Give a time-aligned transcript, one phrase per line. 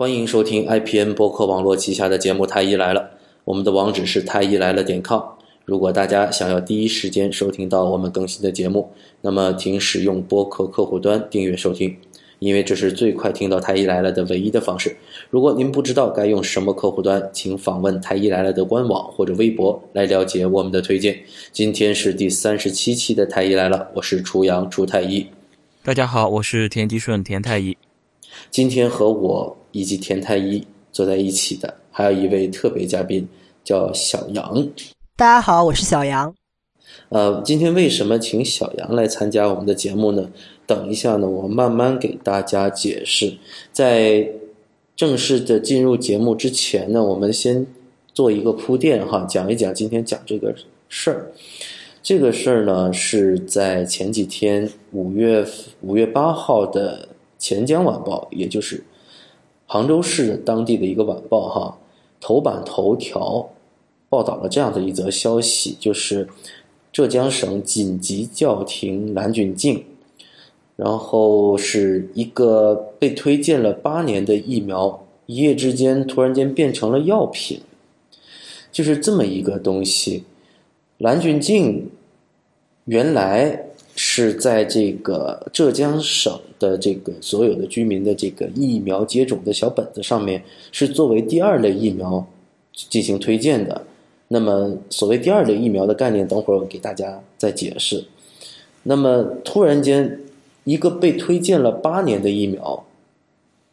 [0.00, 3.00] 欢迎收听 IPN 播客网络旗下的节目《太医来了》，
[3.44, 5.20] 我们的网址是太医来了点 com。
[5.66, 8.90] 如果大家想要第一时间收听到我们更新的节目，
[9.20, 11.94] 那么请使用播客客户端订阅收听，
[12.38, 14.96] 因为这是最快听到太医来了的唯一的方式。
[15.28, 21.20] 如果您不知道该用什么客户端，请访问太医来了的官网或者微博来了解我们的推荐。
[21.52, 25.26] 今天是第三十七期的太医来了，我是楚阳楚太医。
[25.84, 27.76] 大家好，我是田吉顺田太医。
[28.50, 33.26] 今天和我以及田太医坐在一起的，还有一位特别嘉宾，
[33.62, 34.68] 叫小杨。
[35.16, 36.34] 大家好，我是小杨。
[37.10, 40.28] 呃，今天为什么请小杨来参加我们的节目呢？
[40.66, 43.32] 等一下呢，我慢慢给大家解释。
[43.70, 44.28] 在
[44.96, 47.64] 正式的进入节目之前呢，我们先
[48.12, 50.54] 做一个铺垫哈，讲一讲今天讲这个
[50.88, 51.30] 事儿。
[52.02, 55.46] 这个事儿呢，是在前几天五月
[55.82, 57.08] 五月八号的。
[57.40, 58.84] 钱江晚报，也就是
[59.72, 61.78] 杭州市当地的一个晚报，哈，
[62.20, 63.48] 头版头条
[64.08, 66.28] 报道了这样的一则消息，就是
[66.90, 69.84] 浙江省紧急叫停蓝菌净，
[70.74, 77.60] 然后是一个被推荐了八年的疫苗，一夜之间突然间变成了药品，
[78.72, 80.24] 就是这么一个东西，
[80.98, 81.88] 蓝菌净
[82.86, 83.69] 原来。
[84.02, 92.26] 是在这个浙江省的这个所有的居民的这个疫苗接种的小本子上面，是作为第二类疫苗
[92.72, 93.84] 进行推荐的。
[94.28, 98.02] 那么，所谓第二类疫苗的概念，等会儿我给大家再解释。
[98.84, 100.18] 那么，突然间，
[100.64, 102.86] 一个被推荐了八年的疫苗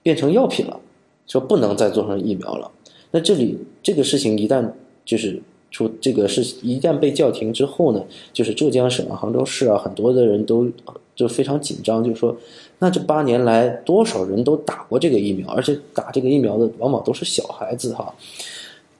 [0.03, 0.77] 变成药品了，
[1.25, 2.69] 说不能再做成疫苗了。
[3.11, 4.71] 那这里这个事情一旦
[5.05, 5.41] 就是。
[5.69, 8.01] 说这个是一旦被叫停之后呢，
[8.31, 10.65] 就是浙江省啊、杭州市啊，很多的人都
[11.13, 12.35] 就非常紧张，就说，
[12.79, 18.15] 那这八年来多少人都打过这个疫苗，而且打这个疫苗的往往都是小孩子哈。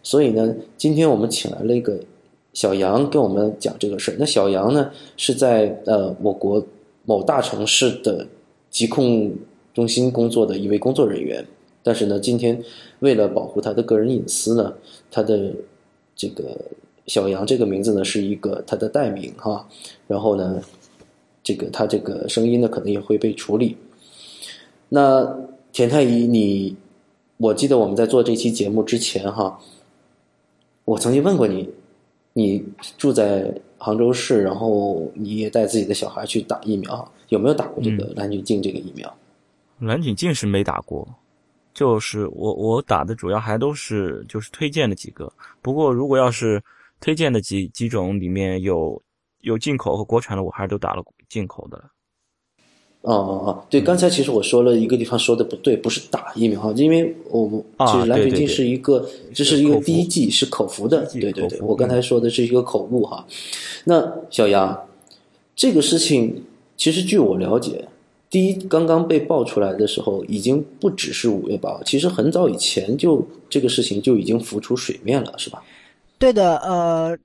[0.04, 1.98] 所以呢，今天我们请来了一个
[2.54, 4.18] 小杨跟我们讲这个事儿。
[4.20, 6.62] 那小杨呢是在呃我国
[7.06, 8.28] 某大城市的
[8.70, 9.34] 疾控
[9.74, 11.46] 中心工作的一位工作人员，
[11.82, 12.62] 但是呢，今天
[13.00, 14.74] 为了保护他的个人隐私呢，
[15.10, 15.54] 他的。
[16.18, 16.60] 这个
[17.06, 19.66] 小杨这个名字呢是一个他的代名哈，
[20.08, 20.62] 然后呢，
[21.44, 23.78] 这个他这个声音呢可能也会被处理。
[24.90, 25.24] 那
[25.72, 26.76] 田太医，你
[27.38, 29.60] 我记得我们在做这期节目之前哈，
[30.86, 31.70] 我曾经问过你，
[32.34, 32.66] 你
[32.98, 39.14] 住在杭州市，然后你也带自己的小孩去打疫苗，有没有打过这个蓝菌净这个疫苗？
[39.80, 41.08] 蓝菌净是没打过。
[41.78, 46.60] 就是我我打的主要还都是就是推荐的几个，不过如果要是
[47.00, 49.00] 推荐的几几种里面有
[49.42, 51.78] 有进口和国产的，我还是都打了进口的。
[53.02, 63.24] 哦哦哦，对，刚才其实我说了一个地方说的不对，不是打疫苗哈，因为我们其实蓝菌净是一个这是一个第一剂是口服的，对对对，我刚才说的是一个口误哈。
[63.84, 64.76] 那小杨，
[65.56, 66.44] 这个事情
[66.76, 67.88] 其实据我了解。
[68.30, 75.64] 第一，刚刚被爆出来的时候，已经不只是五月八号，其实很早以前就这个事情就已经浮出水面了，是吧？
[76.20, 77.18] 对的，呃，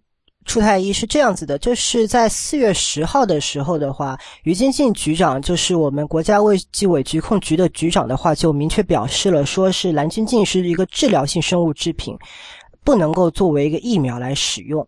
[0.44, 12.16] 出太医是这样子的，就是在四月十号的时候的话，于金进局长，就是我们国家卫计委疾控局的局长的话，就明确表示了，说是蓝菌净是一个治疗性生物制品，
[12.84, 14.86] 不能够作为一个疫苗来使用。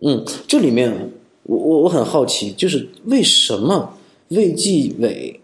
[0.00, 1.12] 嗯，这里面
[1.42, 3.98] 我我我很好奇，就是为什么？
[4.36, 5.40] 卫计委，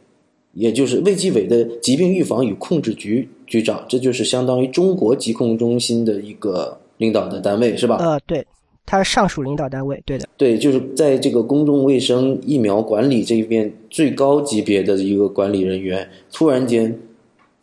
[0.54, 7.96] 也就是卫计委的疾病预防与控制局局长，这就是相当于中国疾控中心的一个领导的单位，是吧？
[7.96, 8.46] 呃，对，
[8.84, 10.28] 他是上属领导单位，对的。
[10.36, 16.98] 对，就是在这个公众卫生疫苗管理这一边最高级别的一个管理人员，突然间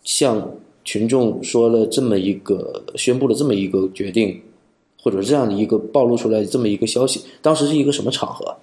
[0.03, 4.39] 向群众说了这么一个，宣布了这么一个决定，
[5.01, 8.55] 或者这样的一个暴露出来这么一个消息，当时是一个什么场合？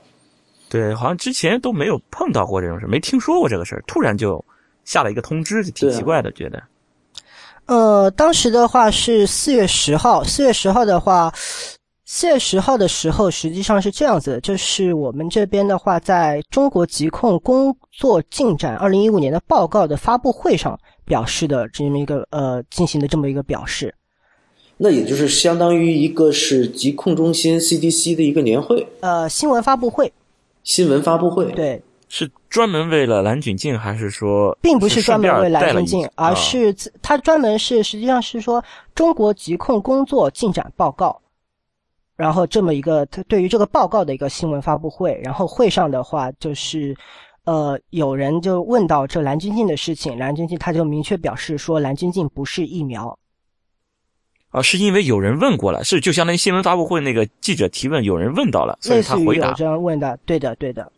[0.69, 4.45] 对，好像之前都没有碰到过这种事，没听说过这个事儿，突然就
[4.85, 6.63] 下了一个通知，就挺奇怪的，觉得。
[7.67, 11.33] 呃，当时的话是四月十号，四月十号的话，
[12.05, 23.94] 四月十号的时候，实际上是这样子，就是我们这边的话，在中国疾控工作进展二零一五年的报告的发布会上表示的这么一个呃进行的这么一个表示。
[24.77, 30.12] 那也就是相当于一个是疾控中心 CDC 的一个年会，呃，新闻发布会。
[30.64, 31.50] 新闻发布会。
[31.52, 38.64] 对，是专门为了蓝菌净，还是说并不是专门为蓝菌净，而是它专门是实际上是说
[38.94, 41.20] 中国疾控工作进展报告，
[42.16, 46.96] 然后这么一个对于这个报告的一个新闻发布会，然后会上的话就是
[47.44, 53.16] 呃，有人就问到这蓝菌净的事情，蓝菌净他就明确表示说，蓝菌净不是疫苗。
[54.55, 59.53] 啊，是因为有人问过了，是就相当于新闻发布会那个记者提问，有人问到了，所以他回答。
[59.55, 60.93] 这样问的，对的，对的，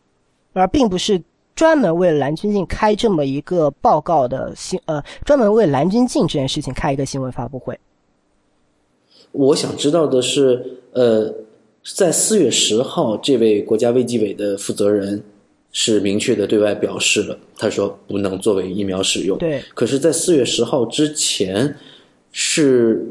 [0.52, 1.22] 而并不是
[1.54, 7.80] 专门为蓝军进开这么一个报告的新，呃，专门为蓝军进这件事情开一个新闻发布会。
[9.32, 10.62] 我想知道的是，
[10.92, 11.34] 呃，
[11.82, 15.24] 在四月十号，这位国家卫计委的负责人
[15.72, 19.38] 是明确的对外表示了，他说不能作为疫苗使用。
[19.38, 19.62] 对。
[19.74, 21.74] 可是，在四月十号之前，
[22.30, 23.02] 是。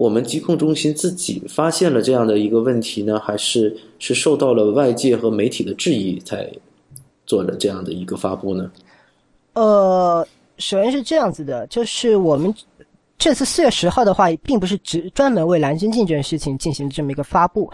[0.00, 6.50] 我们疾控中心自己发现了这样的一个问题呢，还是是受到了外界和媒体的质疑才
[7.26, 8.70] 做了这样的一个发布呢？
[9.52, 10.26] 呃，
[10.56, 12.54] 首先是这样子的，就是我们
[13.18, 17.70] 这次四月十号的话，并不是只专门为蓝军进这件事情进行这么一个发布，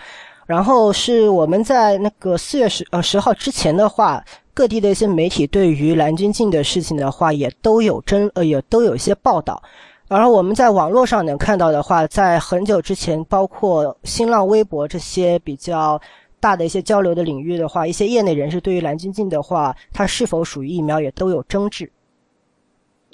[0.47, 4.21] 然后是我们在那个四月十呃十号之前的话，
[4.53, 9.63] 各地的一些媒体对于蓝军进的事情的话，也都有真呃也都有一些报道。
[10.09, 16.01] 然后我们在网络上能看到的话，在很久之前，包括新浪微博这些比较
[16.39, 21.91] 大的一些交流的领域的话，一些业内人士对于蓝晶晶的话，它是否属于疫苗也都有争执。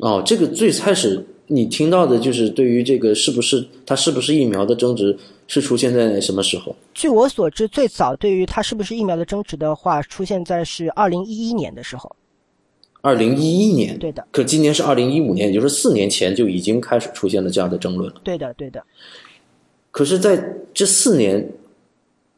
[0.01, 5.17] 哦，这个最开始你听到的就是对于这个是不是它是不是疫苗的争执
[5.47, 6.77] 是出现在什么时候？
[6.93, 12.15] 据我所知，最早对于它是不是疫苗的争执的话，出现在是二零一一年的时候。
[13.03, 14.25] 二零一一年，对的。
[14.31, 18.21] 可今年是二零一五年，也就是四年前就已经开始出现了这样的争论了。
[18.23, 18.83] 对的，对的。
[19.91, 20.41] 可是在
[20.73, 21.51] 这四年，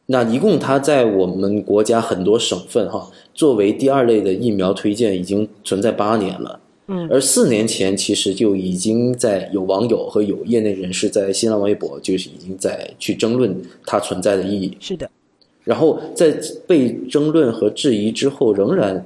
[0.07, 6.59] 那一共它在我们国家很多省份哈，作为第二类的疫苗推荐已经存在八年了。
[6.87, 7.07] 嗯。
[7.11, 14.75] 而四年前其实就已经在有网友和有业内人士在新浪微博就是已经在去争论它存在的意义。
[14.79, 15.07] 是的。
[15.63, 16.35] 然后在
[16.65, 19.05] 被争论和质疑之后，仍然。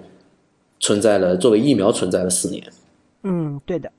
[0.80, 2.64] 存在了，作为疫苗存在了四年。
[3.24, 3.92] 嗯，对的。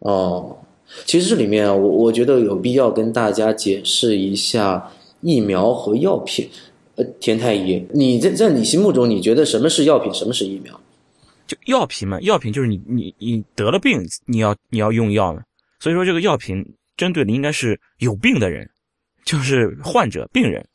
[0.00, 0.56] 哦，
[1.04, 4.90] 其实这里面啊，我我觉得有必要跟大家解释一下
[5.20, 6.48] 疫苗和药品。
[6.96, 10.80] 呃，田太医，你在在你心目中，你觉得什么是药品，什么是疫苗？
[11.46, 15.40] 就药品嘛，药品就是你你你得了病，你要你要用药嘛。
[15.78, 16.64] 所以说，这个药品
[16.96, 18.68] 针对的应该是有病的人，
[19.24, 20.66] 就是患者、病人。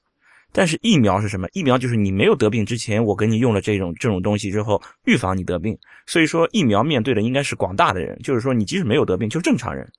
[0.55, 1.47] 但是疫苗是什么？
[1.51, 5.75] 疫苗就是你没有得病之前，我给你用了这种这种东西之后，预防你得病。
[6.05, 9.91] 所以说，疫苗面对的应该是广大的人，就是说你即使没有得病，就是正常人。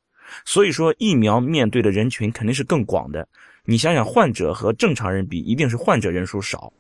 [0.45, 3.27] 所以说，疫苗面对的人群肯定是更广的。
[3.65, 6.73] 你想想，患者和正常人比，一定是患者人数少，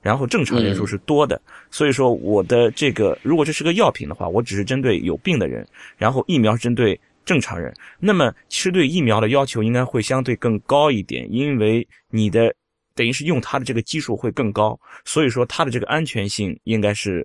[0.00, 1.40] 然后正常人数是多的。
[1.72, 5.66] 所以说，我的这个如果这是个药品的话，我只是针对有病的人，
[5.96, 7.74] 然后疫苗针对正常人。
[7.98, 12.54] 那么，其实对疫苗的要求应该会相对更高一点，因为你的。
[12.98, 17.24] 等于是用它的这个基数会更高，所以说它的这个安全性应该是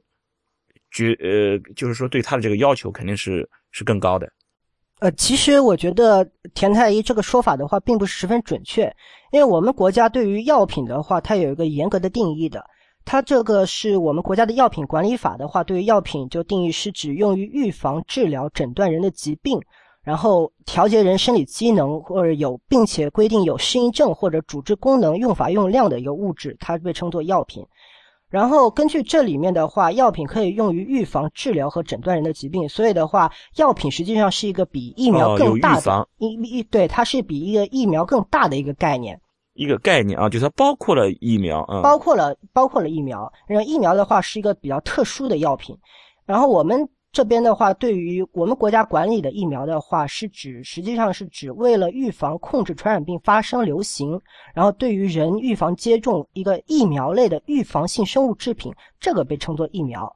[0.91, 4.31] 绝呃，就是说对它的这个要求肯定是是更高的。
[4.99, 8.83] 呃，其实我觉得田太医这个说法的话，并不是十分准确，
[9.31, 12.63] 因为我们国家对于药品的话，它有一个严格的定义的，
[13.03, 19.59] 它这个是我们国家的药品管理法的话，对于药品就定义是指用于预防、治疗、诊断人的疾病。
[20.03, 27.65] 然后调节人生理机能，或者有并且规定有适应症或者主治功能、用法用量的一个物质，它被称作药品。
[28.29, 32.67] 然后根据这里面的话，药品可以用于预防、治疗和诊断人的疾病。
[32.67, 39.17] 所以的话，药品实际上是一个比疫苗更大的一一对，它是比一个疫苗更大的一个概念。
[39.53, 43.31] 一个概念啊，就是它包括了疫苗啊，包括了包括了疫苗。
[43.47, 45.77] 然后疫苗的话是一个比较特殊的药品。
[46.25, 46.89] 然后我们。
[47.13, 54.19] 这边的话，对于我们国家管理的疫苗的话，是指实际上是指为了预防、控制传染病发生流行，
[54.55, 60.11] 然后对于人预防接种一个疫苗类的预防性生物制品，这个被称作疫苗。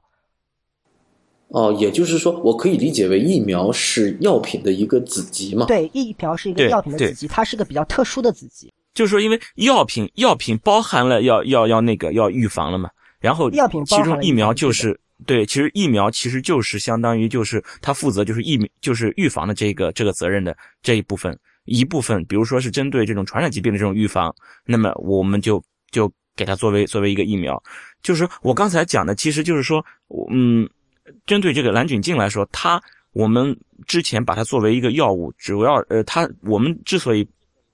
[1.50, 5.68] 哦，也就是说，我可以理解为疫苗是药品的一个子集嘛？
[5.68, 8.74] 对，疫苗是一个药品的子集，它是个比较特殊的子集。
[8.96, 12.90] 就是说，因为药品药品包含了要要要那个要预防了嘛，
[13.20, 15.00] 然后药品其中疫苗就是。
[15.26, 24.34] 对，其实疫苗其实就是相当于就是它负责就是疫就是预防的这个这个责任的这一部分一部分，比如说是针对这种传染疾病的这种预防，
[24.64, 27.62] 那么我们就就给它作为作为一个疫苗。
[28.02, 29.84] 就是我刚才讲的，其实就是说，
[30.32, 30.70] 嗯，
[31.26, 32.82] 针对这个蓝菌净来说，它
[33.12, 37.28] 我们之前把它作为一个药物，主要呃，它我们之所以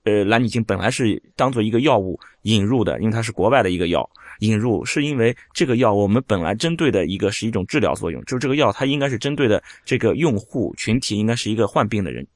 [0.04, 4.08] 呃蓝尼金本来是当做一个药物引入的，因为它是国外的一个药。
[4.40, 12.26] 引入是因为这个药，我们本来针对的一个是一种治疗作用，就是这个药它应该是针对的这个用户群体，应该是一个患病的人，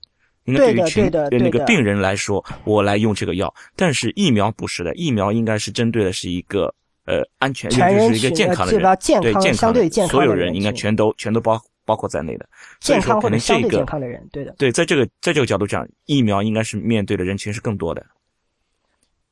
[0.45, 3.53] 应该对于群那个病人来说，我来用这个药。
[3.75, 6.73] 但是疫苗不是的，疫苗应该是针对的是一个
[7.05, 12.47] 呃安全，就是一个健康的人，对健康健康的相对健康所有的人群人应该全都全都包包括在内的。
[12.79, 14.55] 所健以说，可康或者相能这个对健康的人，对的。
[14.59, 18.05] 对，在这个在这个角度讲，疫苗应该是面对的人群是更多的。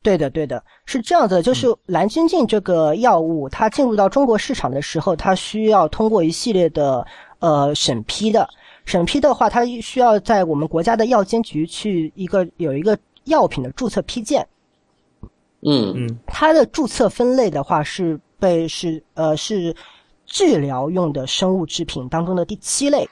[0.03, 7.07] 对的，对的，是这样的，就是蓝菌净这个药物，它进入到中国市场的时候，它需要通过一系列的
[7.41, 8.49] 呃审批的。
[8.85, 14.47] 审批的话，它需要在我们国家的药监局去一个有一个药品的注册批件。
[15.63, 19.75] 嗯嗯它的注册分类的话是被是呃是
[20.27, 23.09] 治疗用的生物制品当中的第七类。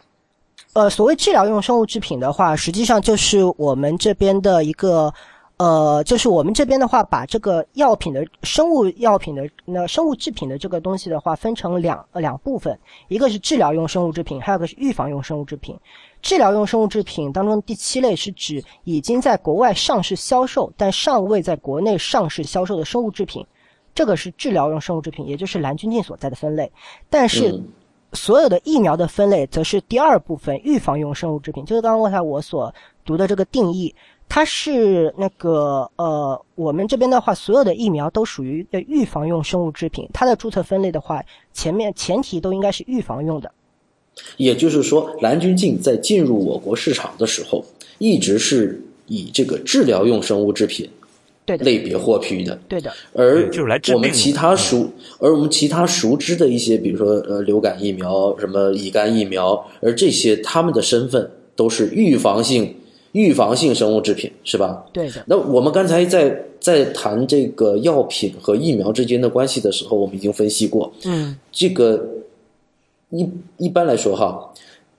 [0.75, 5.13] 呃，所谓治疗用生物制品的话，实际上就是我们这边的一个
[5.57, 15.79] 呃，就是我们这边的话，把这个药品的生物药品的那生物制品的这个东西的话，分成两两部分，一个是治疗用生物制品，还有个是预防用生物制品。
[16.21, 23.47] 治疗用生物制品当中第七类是指已经在国外上市销售，但尚未在国内上市销售的生物制品，
[23.95, 26.71] 这个是治疗用生物制品，也就是蓝菌净所在的分类。
[27.09, 27.65] 但是嗯
[28.13, 32.73] 所有的疫苗的分类则是第二部分预防用生物制品，就是刚刚才我所
[33.05, 33.93] 读的这个定义，
[34.29, 41.21] 它是那个呃，我们这边的话，所有的疫苗都属于呃预防用生物制品，它的注册分类的话，
[41.53, 43.51] 前面前提都应该是预防用的。
[44.37, 47.65] 也就是说，蓝菌净在进入我国市场的时候，
[47.99, 50.89] 一直是以这个治疗用生物制品
[51.47, 52.59] 对的，类别获批的。
[52.69, 53.51] 对的，而
[53.93, 62.75] 我们其他熟，而我们其他熟知的一些，比如说呃流感疫苗、什么乙肝疫苗，而这些他们的身份都是预防性
[63.13, 64.85] 预防性生物制品，是吧？
[64.93, 72.03] 对的，那我们刚才在在谈这个药品和疫苗之间的关系的时候，我们已经分析过，嗯，这个
[73.11, 74.51] 一一般来说哈，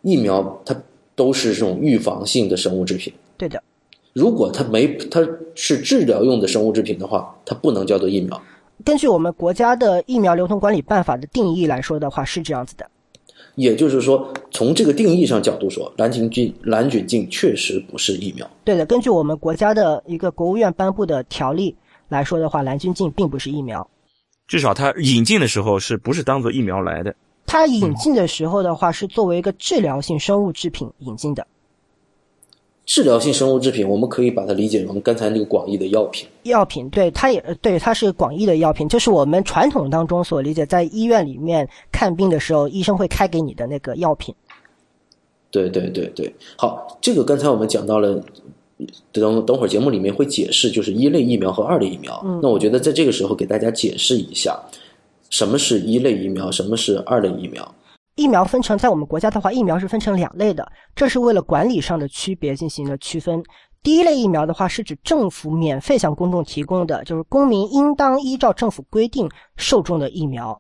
[0.04, 0.80] 疫苗它
[1.16, 3.12] 都是这种预防性的生物制品。
[3.36, 3.62] 对的。
[4.16, 5.20] 如果它没它
[5.56, 8.42] 是治疗用的生物制品的话，它不能叫做疫苗。
[8.86, 12.90] 根据我们国家的疫苗流通管理办法的定义来说的话，是这样子的。
[13.56, 18.50] 也就是说，从这个定义上角度说，蓝菌菌蓝菌菌确实不是疫苗。
[18.64, 21.76] 对的，根据我们国家的一个国务院颁布的条例
[22.08, 23.86] 来说的话，蓝菌菌并不是疫苗。
[24.48, 27.14] 至少它引进的时候是不是当做疫苗来的？
[27.46, 31.46] 它引进的时候的话，是作为一个治疗性生物制品引进的。
[32.86, 36.28] 治疗性生物制品，我们可以把它理解成刚才那个广义的药品。
[36.44, 44.34] 药品对它也对它是广义的药品，就是我们传统当中所理解，在医院里面看病的时候，医生会开给你的那个药品。
[45.50, 48.24] 对对对对，好，这个刚才我们讲到了，
[49.12, 52.22] 等等会儿节目里面会解释，就是一类疫苗和二类疫苗。
[52.26, 54.60] 嗯那我觉得在这个时候给大家解释一下，
[55.30, 57.74] 什么是一类疫苗，什么是二类疫苗。
[58.16, 63.44] 疫苗分成，在我们国家的话，疫苗是分成两类的，这是为了管理上的区别进行的区分。
[63.84, 70.60] 第一类疫苗的话，是指政府免费向公众提供的，就是公民应当依照政府规定受众的疫苗。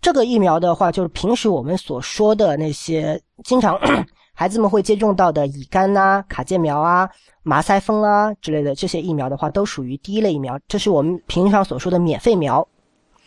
[0.00, 3.78] 这个疫苗的话，就是平时我们所说的那些经常
[4.34, 7.08] 孩子们会接种到的乙肝呐、卡介苗啊、
[7.44, 12.66] 麻腮风啊之类的这些疫苗的话，都属于第一类疫苗，这是我们平常所说的免费苗。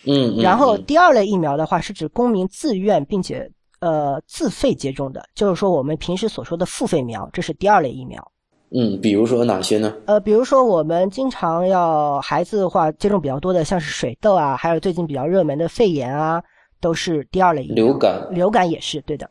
[0.06, 8.32] 嗯，嗯然后嗯第二类疫苗的话，是指公民自愿并且呃自费接种的，就是说我们平时所说的付费苗，这是第二类疫苗。
[8.76, 9.94] 嗯，比如说哪些呢？
[10.06, 16.44] 呃，比如说我们经常要孩子的话接种比较多的，像是水痘啊，还有最近比较热门的肺炎啊，
[16.82, 17.76] 都是第二类疫苗。
[17.76, 19.30] 流感，流感也是对的。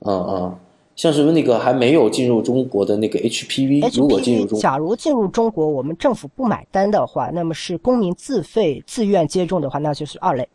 [0.00, 0.58] 啊啊，
[0.98, 10.48] 像是那个还没有进入中国的那个 HPV，如果进入中，假如进入中国，我们政府不买单的话，那么是公民自费自愿接种的话，那就是二类。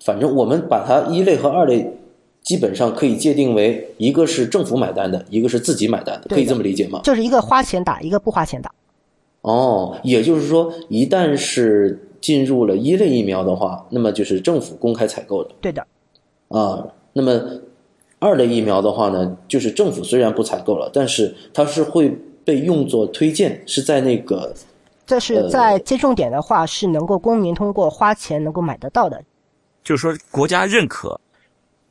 [0.00, 1.86] 反正我们把它一类和二类
[2.40, 7.02] 基本上可以界定为一个是政府买单的，一个是自己买单的可以这么理解吗？
[7.04, 8.72] 就是一个花钱打，一个不花钱打。
[9.42, 15.86] 哦，也就是说，一旦是进入了一类疫苗的话，那么就是政府公开采购的对的，
[16.48, 16.88] 啊。
[17.12, 17.38] 那么
[18.24, 22.08] 二类疫苗的话呢，就是政府虽然不采购了，但是它是会
[22.42, 24.54] 被用作推荐，是在那个
[25.06, 29.22] 这是在接种点的话，是能够公民通过花钱能够买得到的。
[29.82, 31.20] 就是说国家认可，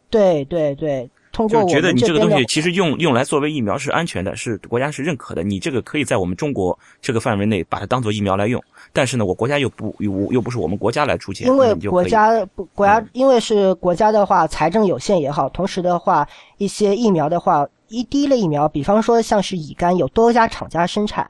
[0.10, 8.64] 对对对，通过我就觉得你这个东西其实用用来作为疫苗是安全的，是国家是认可的，你这个可以在我们中国这个范围内把它当做疫苗来用。
[8.94, 21.28] 但是呢，我国家又不又又不是我们国家来出钱，因为国家不国家，因为是国家的话，财政有限也好，同时的话，一些疫苗的话，一第一类疫苗，比方说像是乙肝，有多家厂家生产，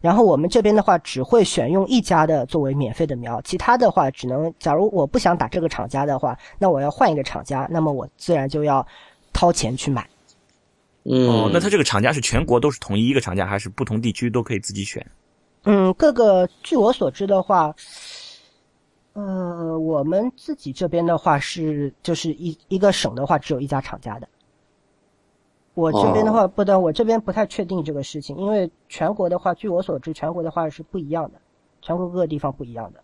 [0.00, 8.86] 然后我们这边的话，只会选用一家的作为免费的苗，其他的话只能，假如我不想打这个厂家的话，那我要换一个厂家，那么我自然就要
[9.34, 10.08] 掏钱去买。
[11.02, 15.06] 嗯，哦，那它这个厂家是全国都是统一一个厂家，还是不同地区都可以自己选？
[15.64, 17.74] 嗯，各个据我所知的话，
[19.12, 24.26] 呃，我们自己这边的话是，就是一一个省的话只有一家厂家的。
[25.74, 31.40] 我这边的话不等，我这边不太确定这个事情，因为全国的话，据我所知，全国的话是不一样的，
[31.82, 33.00] 全国各个地方不一样的。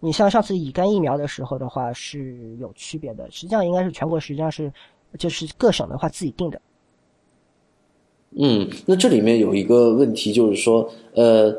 [0.00, 4.72] 你像上次乙肝疫苗的时候的话是有区别的，实际上应该是全国实际上是，
[5.16, 6.60] 就是各省的话自己定的。
[8.38, 11.54] 嗯，那这里面有一个问题就是说，呃，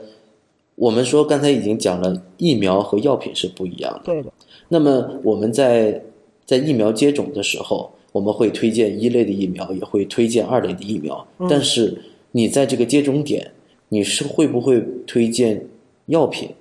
[0.76, 4.02] 我们说刚才已经讲了，疫苗和药品是不一样的。
[4.06, 4.32] 对的。
[4.68, 6.00] 那么我们在
[6.46, 11.26] 在疫苗接种的时候，我们会推荐一类的疫苗，也会推荐二类的疫苗。
[11.50, 12.00] 但是
[12.32, 13.52] 你在这个接种点，
[13.90, 15.66] 你是会不会推荐
[16.08, 16.54] 药品？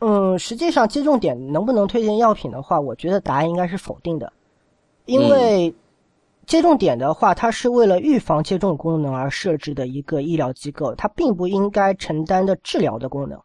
[0.00, 4.32] 嗯，实际上接种点能不能推荐药品的话，我觉得答案应该是否定的，
[5.08, 5.74] 因为
[6.46, 13.38] 接种点的话，它是为了预防接种功能而设置的一个医疗机构，它并不应该承担的治疗的功能。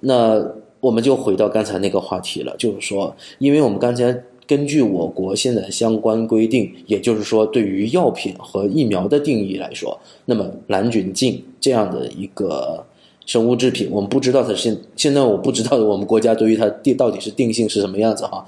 [0.00, 0.46] 那
[0.80, 4.14] 我们就回到刚才那个话题了，就是说，因为我们刚才
[4.46, 12.84] 根据我国现在相关规定，也就是说，对于药品和疫苗的定义来说，那么蓝菌净这样的一个。
[13.26, 18.42] 生物制品，我们不知道它现现在我不知道我们国家对于它定到底是定性是什么样子哈，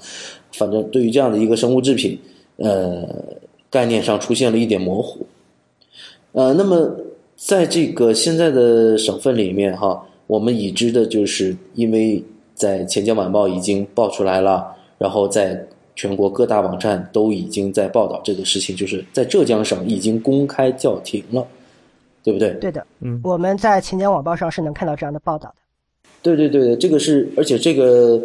[0.53, 2.17] 反正对于这样的一个生物制品，
[2.63, 3.07] 呃，
[3.69, 5.25] 概念上出现了一点模糊，
[6.33, 6.95] 呃，那么
[7.35, 15.61] 在这个现在的省份里面哈，我们已知的就是因为在钱江晚报已经报出来了，然后在
[15.95, 21.45] 全国各大网站都已经在报道这个事情，就是在浙江省已经公开叫停了。
[22.23, 22.51] 对不对？
[22.59, 25.55] 对的，嗯，我们在钱江晚报上是能看到这样的报道的。
[26.21, 28.21] 对对对这个是，而且这个，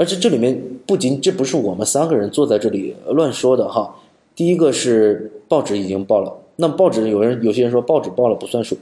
[0.00, 3.94] 而且这里面不仅这不是我们三个人坐在这里乱说的哈。
[4.34, 8.74] 第一个是报纸已经报了，那报纸有人有些人说报纸报了不算数。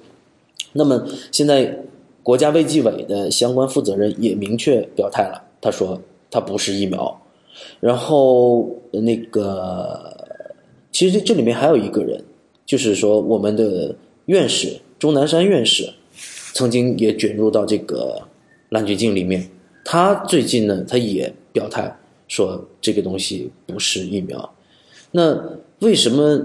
[0.74, 1.76] 那么现在
[2.22, 7.20] 国家卫计委的相关负责人也明确表态了，他说他不是疫苗。
[7.80, 10.16] 然后那个，
[10.92, 12.22] 其实这里面还有一个人。
[12.64, 13.96] 就是说，我们的
[14.26, 15.90] 院士钟南山院士
[16.52, 18.20] 曾经也卷入到这个
[18.68, 19.48] 蓝菌净里面。
[19.90, 21.90] 他最近呢，他也表态
[22.28, 24.54] 说这个东西不是疫苗。
[25.12, 25.34] 那
[25.78, 26.44] 为什么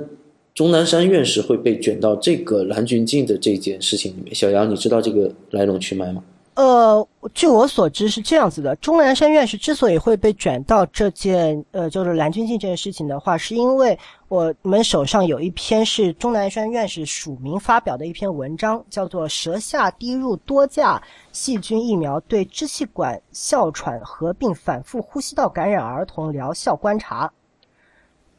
[0.55, 4.33] 钟南山院士会被卷到这个蓝菌净的这件事情里面？
[4.33, 6.23] 小杨，你知道这个来龙去脉吗？
[6.55, 27.25] 呃，据我所知是这样子的，钟南山院士之所以会被卷到这件，呃，就是蓝军进这件事情的话，是因为我们手上有一篇是钟南山院士署名发表的一篇文章，叫做《舌下滴入多价细菌疫苗对支气管哮喘合并反复呼吸道感染儿童疗效观察》。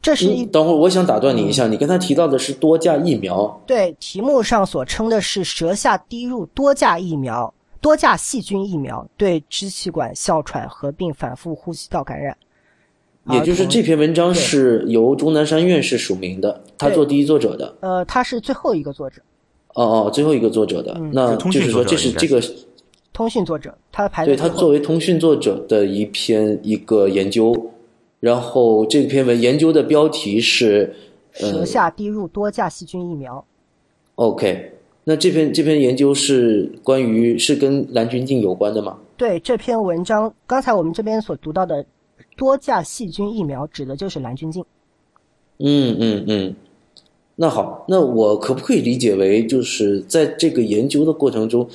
[0.01, 7.51] 这是一等会儿，我想打断你一下，你刚才提到的是多价疫苗，对，题目上所称的是舌下滴入多价疫苗。
[7.85, 12.35] 多价细菌疫苗对支气管哮喘合并反复呼吸道感染，
[13.29, 17.75] 也就是这篇文章是由钟南山院士署名的，他做第一作者的。
[17.81, 19.21] 呃，他是最后一个作者。
[19.75, 22.41] 哦哦，最后一个作者的，那就是说这是这个
[23.13, 27.71] 通讯作者，他排对他作为通讯作者的一篇一个研究，
[28.19, 30.91] 然后这篇文研究的标题是
[31.33, 33.45] 舌下滴入多价细菌疫苗。
[34.15, 34.71] OK。
[35.07, 38.97] 那这篇这篇研究是关于是跟蓝菌净有关的吗？
[39.15, 41.85] 对，这篇文章刚才我们这边所读到的
[42.35, 44.65] 多价细菌疫苗指的就是蓝菌净。
[45.59, 46.55] 嗯嗯嗯，
[47.35, 51.69] 那好，那我可不可以理解为就是在这个研究的过程中，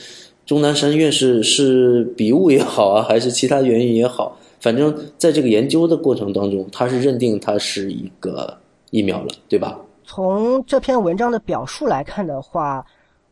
[0.45, 8.59] 钟南山院士是笔误也好啊，还是其他原因也好，反正在这个研究的过程当中，他是认定它是一个
[8.91, 9.79] 疫苗了，对吧？
[10.05, 12.85] 从这篇文章的表述来看的话。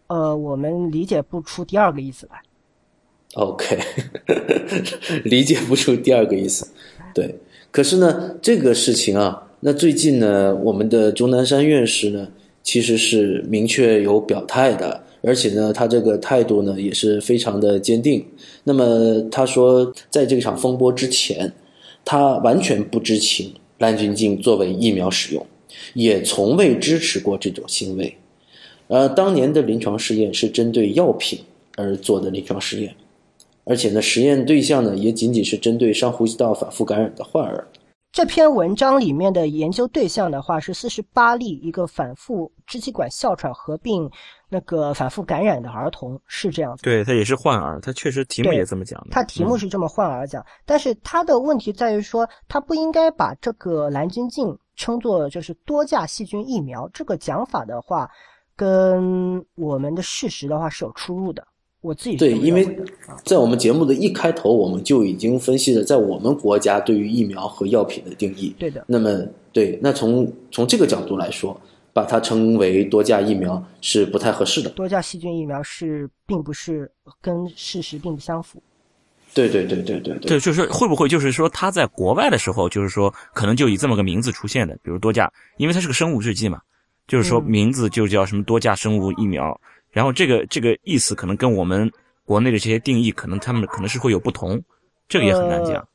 [0.09, 2.41] 呃，我们理解不出第二个意思来。
[3.35, 3.79] OK，
[5.25, 6.67] 理解不出第二个意思。
[7.15, 7.35] 对，
[7.71, 12.27] 可是呢，这个事情啊，那最近呢，我们的钟南山院士呢，
[12.63, 18.25] 其实是明确有表态的，而且呢，他这个态度呢，也是非常的坚定。
[18.65, 21.53] 那么他说，在这场风波之前，
[22.05, 25.47] 他完全不知情蓝菌净作为疫苗使用，
[25.93, 28.17] 也从未支持过这种行为。
[28.89, 31.39] 呃，当年的临床试验是针对药品
[31.77, 32.95] 而做的临床试验，
[33.65, 37.69] 而且呢，实验对象呢也仅仅是针对上呼吸道反复感染的患儿。
[38.11, 44.11] 这篇文章里面的研究对象的话是四十八例一个反复支气管哮喘合并
[44.49, 46.83] 那个反复感染的儿童，是这样子。
[46.83, 49.09] 对他也是患儿，他确实题目也这么讲的。
[49.11, 58.11] 他题目是这么患儿讲，但是他的问题在于说，他不应该把这个蓝菌净称作就是多价细菌疫苗这个讲法的话。
[58.59, 61.47] 跟我们的事实的话是有出入的。
[61.81, 62.65] 我自己对，因为
[63.07, 68.53] 啊在我们节目的一开头，我们就已经分析了在我们国家对于疫苗和药品的定义。
[68.59, 71.59] 对的，那么，对，那从从这个角度来说，
[71.93, 74.71] 把它称为多价疫苗是不太合适的。
[74.71, 76.91] 多价细菌疫苗是并不是
[77.21, 78.61] 跟事实并不相符。
[79.33, 86.61] 对对对对对对，对，就是会不会就是说他在国外的时候，就是说可能就以这么个名字出现的，比如多价，因为它是个生物制剂嘛，
[87.09, 91.91] 就是说嗯名字就叫什么多价生物疫苗，然后这个这个意思可能跟我们
[92.25, 94.63] 国内的这些定义，可能他们可能是会有不同，
[95.09, 95.89] 这个也很难讲。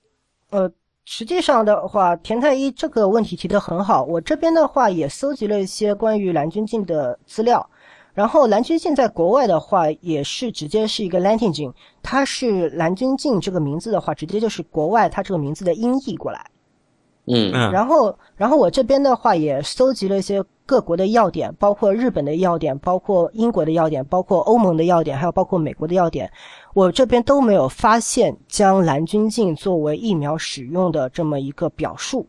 [0.50, 0.70] 呃，
[1.06, 4.04] 实际上的话，田太医这个问题提得很好。
[4.04, 7.70] 我这边的话也搜集了一些关于蓝菌净的资料，
[8.14, 11.72] 然后蓝菌净在国外的话也是直接是一个 Lantin
[12.02, 16.50] 它是蓝菌净这个名字的话，直接就是国外它这个名字的音译过来。
[17.26, 26.30] 嗯嗯，然后，然后我这边的话也搜集了一些各国的要点，包括日本的要点，包括英国的要点，包括欧盟的要点，还有包括美国的要点。
[26.74, 32.28] 我这边都没有发现将蓝菌净作为疫苗使用的这么一个表述。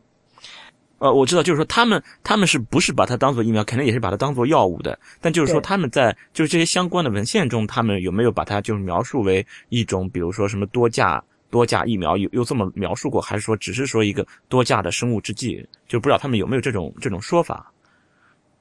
[0.98, 4.96] 呃，我知道，就是说他们他们是不是把它当做疫苗，肯定也是把它当做药物的。
[5.20, 11.22] 但就是说他们在就是这些相关的文献中，他们有没有把它就是描述为一种，比如说什么多价
[11.54, 15.64] 多价疫苗，有有这么描述过，还是说只是说一个多价的生物制剂？
[15.86, 17.70] 就不知道他们有没有这种这种说法。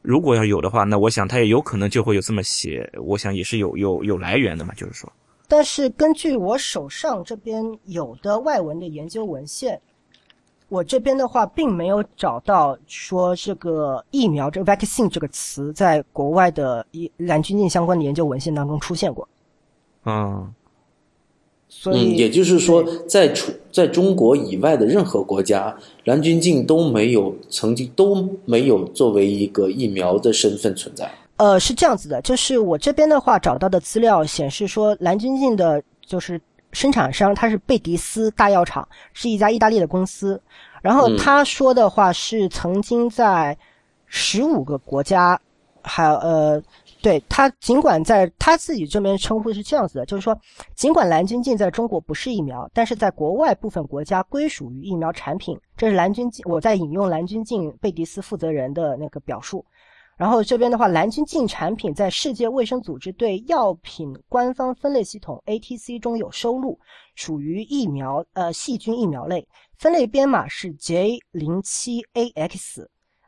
[0.03, 5.11] 如果要有的话，那我想他也有可能就会有这么写，我想也是有有有来源的嘛，就是说。
[5.47, 9.81] 但是根据我手上这边有的外文的研究文献，
[10.69, 19.27] 我这边的话并没有找到说这个疫苗这个 vaccine 这个词在国外的一蓝军进相关的研究文献当中出现过。
[20.05, 20.53] 嗯，嗯，
[21.75, 31.09] 所以也就是说，在除在中国以外的任何国家，蓝菌净都没有曾经都没有作为一个疫苗的身份存在。
[31.37, 36.39] 呃，是这样子的，就是我这边的话找到的资料显示说，蓝菌净的就是
[36.71, 40.39] 生产商它是贝迪斯大药厂，是一家意大利的公司。
[40.81, 43.57] 然后嗯他说的话是曾经在
[44.05, 45.37] 十五个国家，
[45.81, 46.61] 还有呃，
[47.03, 50.35] 对他尽管在他自己这边称呼是这样子的，就是说，
[50.73, 55.59] 尽管蓝菌净在中国不是疫苗，但是在国外部分国家归属于疫苗产品。
[55.75, 59.65] 这是蓝菌净，我在引用蓝菌净贝迪斯负责人的那个表述。
[60.15, 66.79] 然后这边的话，蓝菌净产品在世界卫生组织对药品官方分类系统 ATC 中有收录，
[67.15, 69.45] 属于疫苗呃细菌疫苗类，
[69.77, 72.85] 分类编码是 J 零七 AX。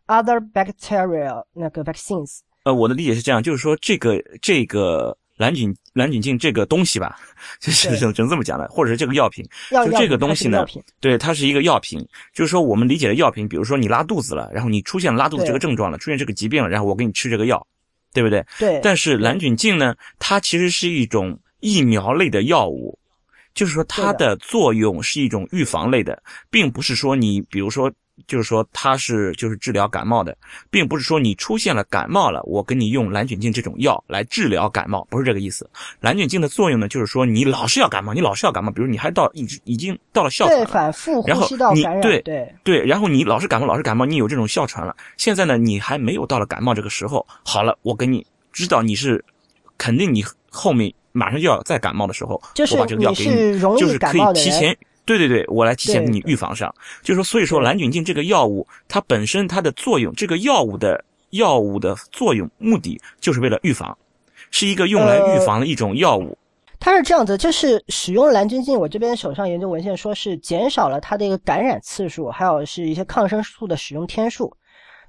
[0.08, 7.16] Other Bacterial 那个 vaccines，呃，我的理解是这样，就是说这个这个蓝菌蓝菌净这个东西吧，
[7.60, 10.66] 就是对只能这么讲的，或者是这个药品，就这个东西呢
[11.00, 17.66] 对，它是一个药品，就是说我们理解的药品，比如说你拉肚子了，然后你出现了拉肚子这个症状了，出现这个疾病了，然后我给你吃这个药，
[18.12, 18.44] 对不对？
[18.58, 22.98] 对，但是蓝菌净呢，它其实是一种疫苗类的药物，
[23.54, 27.94] 就是说它的作用是一种预防类的，并不是说你比如说。
[28.28, 30.36] 就是说它是就是治疗感冒的，
[30.70, 35.70] 并不是说你出现了感冒了，我给你用蓝菌净这种药来治疗感冒，不是这个意思。
[36.00, 44.96] 蓝菌净的作用呢，就是说你老是要感冒，你老是要感冒，比如你还到已已经到了哮喘对了，反复然后呼吸道感染，你对对对，然后你老是感冒，老是感冒，你有这种哮喘了。
[45.18, 47.26] 现在呢，你还没有到了感冒这个时候。
[47.44, 49.24] 好了，我给你知道你是
[49.78, 54.76] 肯定你后面马上就要再感冒的时候，就是我把这个药你给是容易就是可以提前。
[55.06, 56.74] 对对对，我来提前给你预防上。
[57.02, 63.98] 就是说，所以说蓝菌净这个药物，它本身它的作用，这个药物的药物的作用目的就是为了预防，
[64.52, 66.38] 是一个用来预呃防的一种药物。
[66.80, 74.56] 它是这样子，就是使用蓝菌净，我这边手上研究文献说是减少了它的一个感染次数，还有是一些抗生素的使用天数。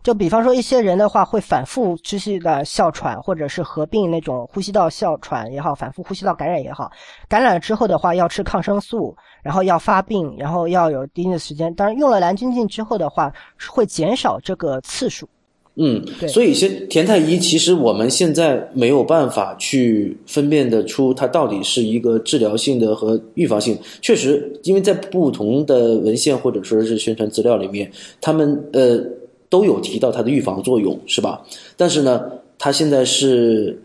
[0.07, 6.89] 就比方说一些人的话会反复持续的哮喘，或者是合并那种呼吸道哮喘也好，反复呼吸道感染也好，
[7.29, 11.75] 感染了之后的话要吃抗生素，然后要发病，然后要有一定的时间。
[11.75, 13.33] 当然用了蓝菌净之后的话，
[13.69, 15.29] 会减少这个次数。
[15.75, 23.77] 嗯，对所以先田太医，其实我们现在没有办法去分辨得出它到底是一个治疗性的和预防性。
[24.01, 27.91] 确实，因为在不同的文献或者说是宣传资料里面，
[28.21, 29.05] 他们呃
[29.49, 31.43] 都有提到它的预防作用，是吧？
[31.77, 32.23] 但是呢，
[32.59, 33.81] 它现在是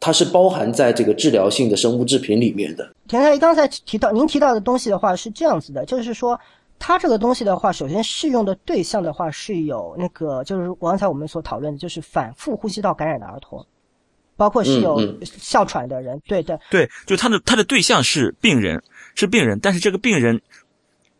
[0.00, 2.92] 它是包含在这个治疗性的生物制品里面的。
[3.08, 6.38] 田太医刚才提到，您提到的东西的话是这样子的，就是说，
[6.78, 13.64] 它这个东西的话，首先适用的对象的话是有那个，就是刚才我们所讨论的，就是反复呼吸道感染的儿童，
[14.36, 18.82] 包括是有嗯哮喘的人，对的，对，就他的他的对象是病人，
[19.14, 20.40] 是病人，但是这个病人，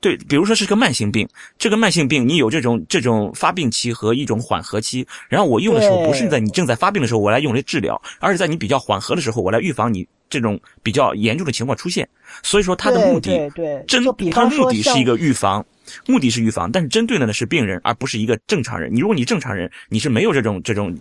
[0.02, 12.06] 对，比如说是个慢性病，这个慢性病你有这种这种发病期和一种缓和期，然后我用的时候不是在你正在发病的时候我来用来治疗，而是在你比较缓和的时候我来预防你这种比较严重的情况出现。
[12.42, 15.64] 所以说，它的目的对对，针它的目的是一个预防，
[16.08, 18.92] 目的是预防，但是针对的呢是病人，而不是一个正常人。
[18.92, 20.92] 你如果你正常人，你是没有这种这种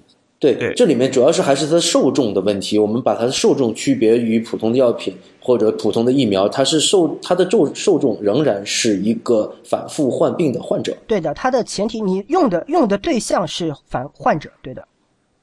[0.41, 2.79] 对，对这里面主要是还是它的受众的问题。
[2.79, 10.97] 我们把它的受众区别于普通的药品或者普通的疫苗，它是受它的受受众仍然是一个反复患病的患者。
[11.05, 14.83] 对的，它的前提你用的用的对象是反患者，对的。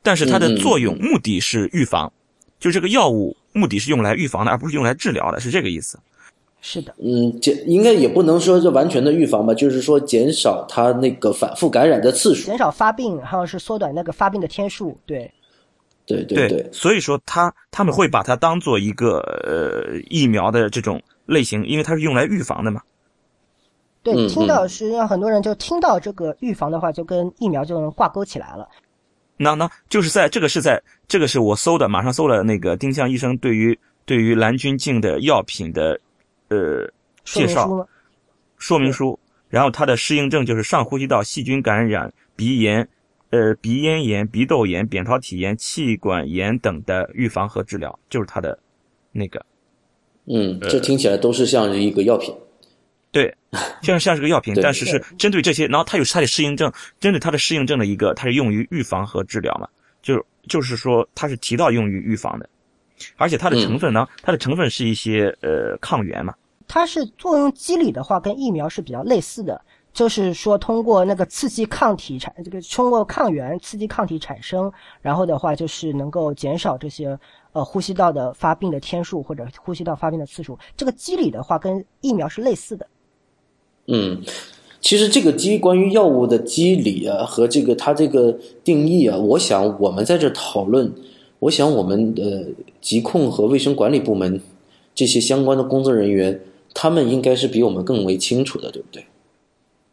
[0.03, 2.13] 但是它的作用目的是预防，
[2.59, 5.97] 就这个药物目的是用来预防的，而不是用来治疗的，是这个意思。
[6.61, 12.47] 是的，嗯，减应该也不能说是完全的预防吧，就是说减少它那个反复感染的次数。
[12.47, 14.99] 减少发病，还有是缩短那个发病的天数。
[15.07, 15.33] 对，
[16.05, 22.83] 对对对，所以说他他们会把它当做一个呃疫苗的这种类型，因为它是用来预防的嘛。
[24.03, 28.69] 对，嗯听到实际上很多人就听到这个预防的话，就跟疫苗就能挂钩起来了。
[29.37, 35.99] 那那就是在这个是在这个是我搜的，马上搜了那个丁香医生对于对于蓝菌净的药品的
[36.49, 36.91] 呃
[37.25, 37.87] 介绍
[38.57, 42.89] 说明书然后它的适应症就是上呼吸道细菌感染、鼻炎、
[43.31, 48.59] 呃鼻咽炎、鼻窦炎、扁桃体炎、气管炎等的预防和治疗，就是它的
[49.13, 49.45] 那个
[50.27, 52.35] 嗯，这听起来都是像是一个药品。
[53.11, 53.35] 对，
[53.81, 59.67] 像像是个药品，但是是针对这些，然后它有它的适应症，针对它的适应症的一个，它是用于预防和治疗嘛，
[60.03, 62.47] 就是就是说它是提到用于预防的，
[63.17, 66.35] 而且它的成分呢，它的成分是一些呃抗原嘛，
[66.67, 69.61] 它是作用机理的话，跟疫苗是比较类似的，
[69.93, 77.19] 就是说通过那个刺激抗体产这个通过抗原刺激抗体产生，然后的话就是能够减少这些
[77.53, 80.59] 呃呼吸道的发病的天数或者呼吸道发病的次数。
[80.77, 82.87] 这个机理的话跟疫苗是类似的。
[83.87, 84.23] 嗯，
[84.83, 88.31] 其实这个机关于药物的机理啊和这个它这个
[88.63, 90.93] 定义啊，我想我们在这讨论，
[91.41, 92.47] 我想我们的
[92.81, 94.41] 疾控和卫生管理部门
[94.95, 96.41] 这些相关的工作人员，
[96.75, 99.05] 他们应该是比我们更为清楚的，对不对？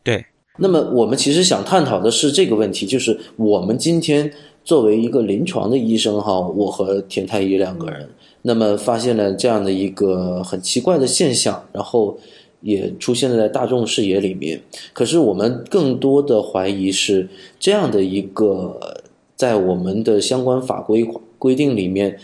[0.04, 0.26] 对，
[0.58, 4.32] 那么我们其实想探讨的是这个问题，就是我们今天
[4.64, 8.10] 作为一个临床的医生哈，我和田太医两个人，
[8.42, 12.18] 那么发现了这样的一个很奇怪的现象，然后
[12.62, 14.60] 也出现在大众视野里面。
[14.94, 17.28] 可是我们更多的怀疑是
[17.60, 19.04] 这样的一个，
[19.36, 21.04] 在我们的相关法规
[21.46, 22.20] 规定里面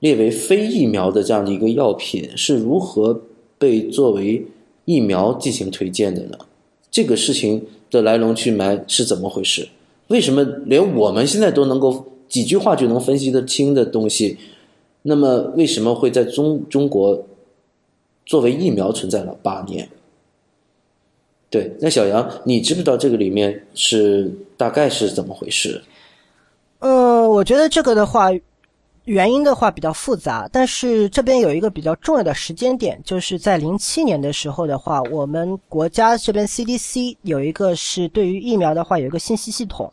[0.00, 3.18] 列为非疫苗的这样的一个药品是如何
[3.56, 4.44] 被作为
[4.84, 6.36] 疫苗进行推荐的呢？
[6.90, 9.66] 这个事情的来龙去脉是怎么回事？
[10.08, 14.36] 为什么连我们现在都能够几句话就能分析得清的东西，
[15.00, 17.26] 那么为什么会在中中国
[18.26, 19.88] 作为疫苗存在了八年？
[21.48, 25.80] 对，那小杨，你知不知道这个里面是大概是怎么回事？
[26.80, 28.28] 嗯，我觉得这个的话，
[29.04, 39.90] 原因的话比较复杂，但是这边有一个比较重要的时间点，就是在零七年的时候的话，我们国家这边 CDC 有一个是对于疫苗的话有一个信息系统，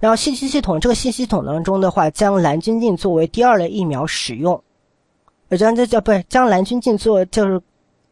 [0.00, 4.60] 然后信息系统这个信息系统当中的话，将蓝菌净作为第二类疫苗使用，
[5.48, 7.60] 呃，将这叫不是将蓝菌净做就是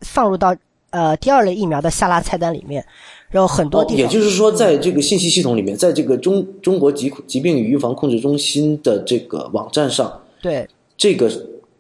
[0.01, 0.57] 放入到
[0.91, 2.87] 呃第二类疫苗的下拉菜单里面，
[3.29, 11.31] 然后很多哦，地方、也就是说，在这个信息系统里面，在这个中中国疾疾病与预防控制中心的这个网站上，对这个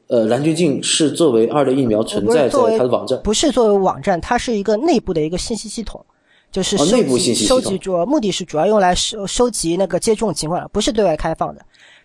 [0.09, 3.21] 呃蓝菌镜是作为二类疫苗存在在它的网站。
[3.23, 6.05] 不是作为网站，它是一个内部的一个信息系统，
[6.51, 11.61] 就是收集、哦内部信息收集主要目的是主要用来收收集那个接种情况的，不是对外开放的。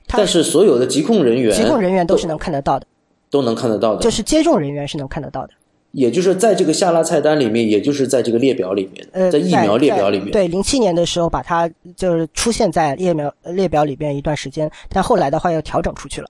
[0.07, 2.85] 它但是所有的疾控人员，疾控人员都是能看得到的，
[3.29, 5.53] 都能看得到的，就是接种人员是能看得到的。
[5.91, 10.31] 也就是在这个下拉菜单里面，也就是在这个列表里面，呃，在疫苗列表里面。
[10.31, 16.29] 对，零七年的时候把它就是出现在列表列表里边一段时间，但后来的话又调整出去了。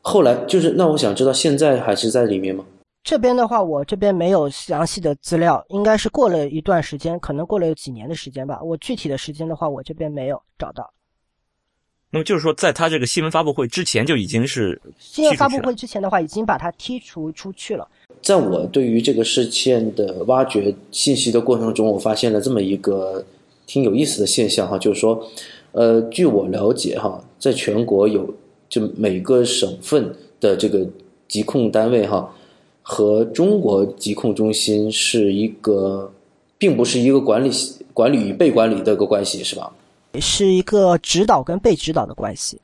[0.00, 2.64] 后来就是，那我想知道现在还是在里面吗？
[3.02, 8.58] 这边的话，我这边没有详细的资料，应该是过了一段时间，可能过了有几年的时间吧。
[8.62, 10.90] 我具体的时间的话，我这边没有找到。
[12.10, 17.86] 那么就是说，在他这个新闻发布会之前就已经是新闻发布会之前的话，已经把它剔除出去了。
[18.22, 23.24] 在我对于这个事件的挖掘信息的过程中，我发现了这么一个
[23.66, 25.26] 挺有意思的现象哈，就是说，
[25.72, 28.34] 呃，据我了解哈，在全国有
[28.68, 30.86] 就每个省份的这个
[31.28, 32.34] 疾控单位哈，
[32.82, 36.10] 和中国疾控中心是一个，
[36.56, 37.50] 并不是一个管理
[37.92, 39.72] 管理与被管理的一个关系，是吧？
[40.20, 42.56] 是一个指导跟被指导的关系，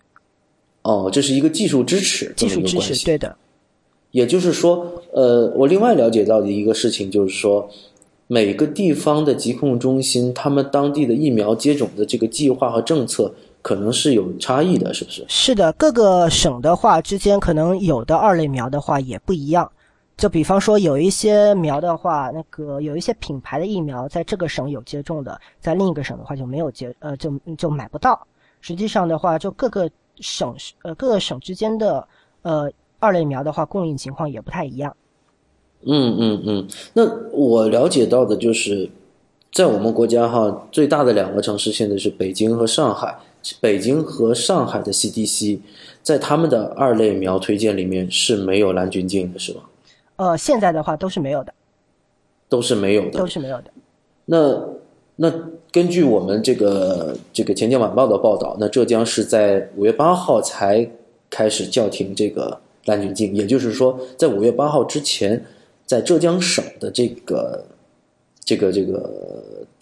[0.83, 3.05] 哦，这是一个技术支持这技术支持，么一个关系。
[3.05, 3.37] 对的，
[4.11, 7.69] 也就是说，呃，我另外了解到的一个事情就是说，
[8.27, 15.25] 每个地方的疾控中心，他们当地的疫苗接种的这个计划和政策可能是有差异的，是不是？
[15.29, 19.71] 是的，各个省的话之间可能有的二类苗的话也不一样。
[20.17, 28.27] 就比方说有一些苗的话，那个有一些品牌的疫苗在这个省有接种的，在另一个省的话就没有接，呃，就就买不到。
[28.61, 32.07] 实际上的话，就各个省呃各个省之间的
[32.43, 32.71] 呃
[33.01, 34.95] 二类苗的话供应情况也不太一样。
[35.83, 38.89] 嗯嗯嗯，那我了解到的就是，
[39.53, 43.19] 在我们国家哈，最大的两个城市现在是北京和上海。
[43.59, 45.59] 北京和上海的 CDC
[46.03, 49.63] 在他们的二类苗推荐里面是没有蓝菌净的，是吧？
[50.17, 51.55] 呃，现在的话都是没有的，
[52.51, 53.71] 都是没有的，都是没有的。
[54.27, 54.63] 那
[55.17, 55.33] 那
[55.73, 60.87] 根据我们这个这个《钱江晚报》的报道，那浙江是在五月八号才
[61.31, 65.43] 开始叫停这个蓝菌净，也就是说，在五月八号之前，
[65.87, 67.65] 在浙江省的这个
[68.45, 69.11] 这个这个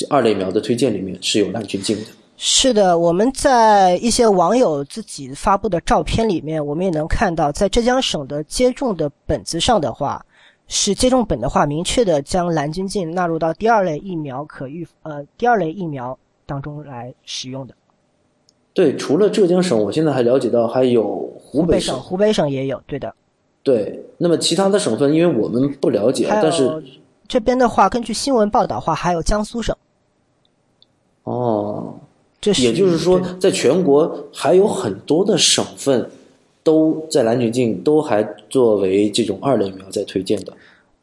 [0.09, 2.05] 二类苗的推荐里面是有蓝菌净的。
[2.37, 10.25] 是的，我们在一些网友自己发布的照片里面，我们也能看到，在浙江省的接种的本子上的话。
[10.71, 17.75] 是接种本的话，明确的将蓝菌净纳入到第二类疫苗可预呃第二类疫苗当中来使用的。
[18.79, 21.05] 对，除了浙江省，我现在还了解到还有
[21.37, 23.13] 湖北省，湖北省也有，对的。
[23.65, 26.81] 对，那么其他的省份，因为我们不了解，但是
[27.27, 29.75] 这边的话，根据新闻报道话，还有江苏省。
[31.25, 31.93] 哦，
[32.41, 36.09] 这是也就是说，在全国还有很多的省份。
[36.65, 40.53] 都在蓝菌净都还作为这种二类疫苗在推荐的，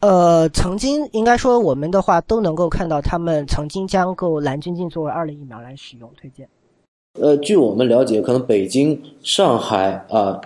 [0.01, 6.47] 呃，曾经应该说我们的话都能够看到他们曾经将购蓝菌净作为二类疫苗来使用推荐。
[7.19, 10.39] 呃，据我们了解，可能北京、上海啊，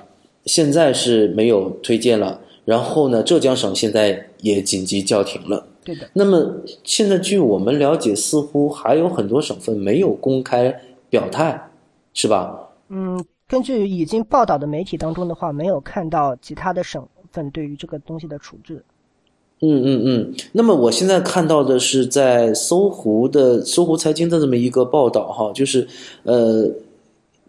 [0.45, 2.39] 现在是没有推荐了。
[2.65, 5.65] 然后呢，浙江省现在也紧急叫停了。
[5.83, 6.07] 对的。
[6.13, 10.73] 那么现在据我们了解，似乎还有很多省份没有公开
[11.09, 11.69] 表态，
[12.13, 12.69] 是吧？
[12.89, 13.23] 嗯。
[13.47, 18.85] 根据已经报道的媒体当中的话，没有看到其他的省份对于这个东西的处置。
[19.61, 20.33] 嗯嗯嗯。
[20.53, 25.87] 那么我现在看到的是在搜狐的搜狐财经的这么一个报道哈，就是
[26.23, 26.69] 呃，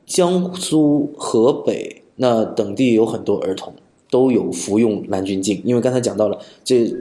[0.07, 3.73] 江苏、河北那等地有很多儿童
[4.11, 6.93] 都有服用蓝菌净，因为刚才讲到了这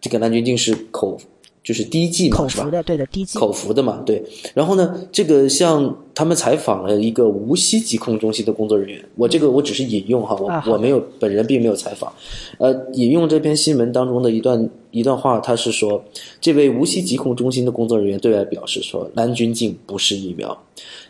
[0.00, 1.18] 这个蓝菌净是口。
[1.62, 3.38] 就是滴剂嘛，服的，对的，滴剂。
[3.38, 4.22] 口服的嘛，对。
[4.52, 12.12] 然后呢，这个像他们采访了一个无锡疾控中心的工作人员，我这个我只是引用哈，我我没有本人并没有采访。
[12.58, 16.02] 呃，引用这篇新闻当中的一段一段话，他是说，
[16.40, 20.56] 这位无锡疾控中心的工作人员对外表示说，蓝菌净不是疫苗，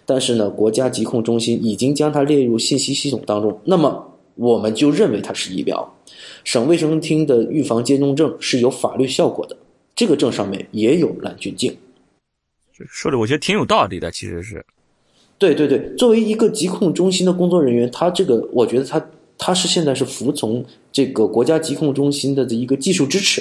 [0.04, 5.94] 但是呢，国家疾控中心已经将它列入信息系统当中，那么我们就认为它是疫苗。
[6.44, 9.56] 省卫生厅的预防接种证是有法律效果的。
[10.02, 11.76] 这个证上面也有蓝菌净，
[12.88, 14.66] 说的我觉得挺有道理的，其实是，
[15.38, 19.00] 对对对，作为一个疾控中心的工作人员，他这个我觉得他
[19.38, 23.40] 他是现在是服从这个国家疾控中心的这一个技术支持，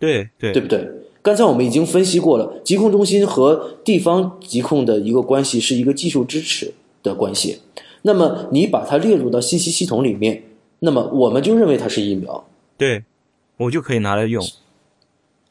[0.00, 0.52] 对对。
[0.52, 0.84] 对不对？
[1.22, 7.60] 刚才我们已经分析过了，疾控中心和地方疾控的一个关系是一个技术支持的关系，
[8.02, 10.42] 那么你把它列入到信息系统里面，
[10.80, 12.44] 那么我们就认为它是疫苗，
[12.76, 13.04] 对，
[13.58, 14.44] 我就可以拿来用。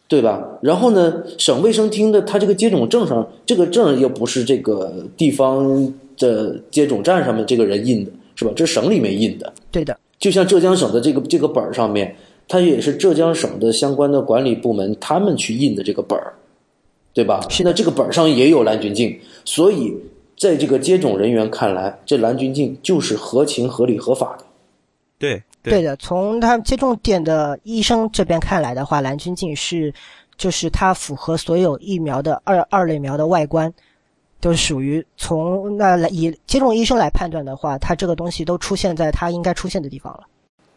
[0.07, 0.47] 对吧？
[0.61, 8.51] 然后呢，省卫生厅的他这个接种证上，这个证又不是这个地方的接种站上面这个人印的，是吧？
[8.55, 9.51] 这是省里面印的。
[9.71, 9.97] 对的。
[10.19, 12.15] 就像浙江省的这个这个本儿上面，
[12.47, 16.33] 它也是浙江省的相关的管理部门他们去印的这个本儿，
[17.13, 17.45] 对吧？
[17.49, 19.93] 现在这个本儿上也有蓝菌净，所以
[20.37, 24.45] 在这个接种人员看来，这蓝菌净就是合情合理合法的。
[25.17, 25.41] 对。
[25.63, 29.93] 对的，从他接种点的医生这边看来的话，蓝菌净是，
[30.37, 33.73] 就是它符合所有疫苗的二二类苗的外观，
[34.41, 40.23] 都是属于从那来以接种医生来判断的话，它这个东西都出现在它应该出现的地方了。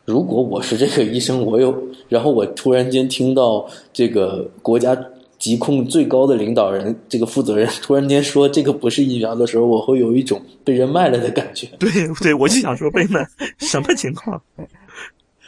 [0.05, 1.77] 如果我是这个医生，我有，
[2.09, 4.96] 然后我突然间听到这个国家。
[5.38, 11.68] 疾控最高的领导人，这个负责人 突然间说这个不是疫苗的时候，我会有一种被人卖了的感觉。
[11.79, 11.90] 对
[12.22, 13.27] 对，我就想说被卖，
[13.59, 14.40] 什么情况？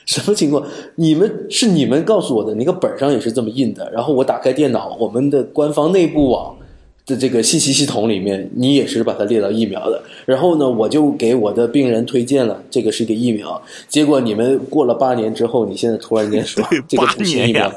[0.07, 0.66] 什么情况？
[0.94, 3.90] 你们是你们告诉我的，那个本上也是这么印的。
[3.92, 6.57] 然后我打开电脑，我们的官方内部网
[7.05, 10.03] 的这个信息系统里面，你也是把它列到疫苗的。
[10.24, 13.61] 然后呢，我就给我的病人推荐了这个是一个疫苗。
[13.86, 17.70] 结果你们过了八年之后，你现在突然间说这个不是疫苗，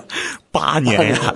[0.52, 1.36] 八年呀。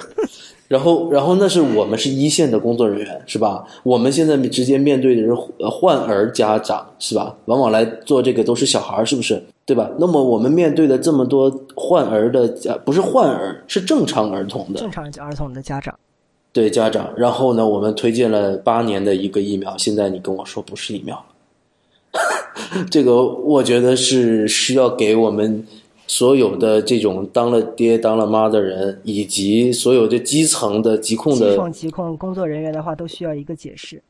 [0.76, 3.64] 然后，然后那是我们是一线的工作人员，是吧？
[3.84, 5.34] 我们现在直接面对的是
[5.70, 7.34] 患儿家长，是吧？
[7.46, 9.42] 往往来做这个都是小孩是不是？
[9.66, 9.90] 对吧？
[9.98, 15.98] 那么我们面对的这么多患儿的家，不是患儿，是正常儿童的正常儿童的家长。
[16.52, 25.66] 对家长，然后呢，我们推荐了八年的一个疫苗，现在你跟我说不是疫苗了， 这个我觉得是需要给我们
[26.08, 34.02] 所有的这种当了爹当了妈的人，以及所有的基层的疾控的疾控疾控工作人员的话，都需要一个解释。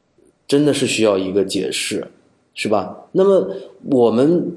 [0.48, 2.08] 真的是需要一个解释，
[2.54, 2.96] 是吧？
[3.12, 3.50] 那么
[3.90, 4.56] 我们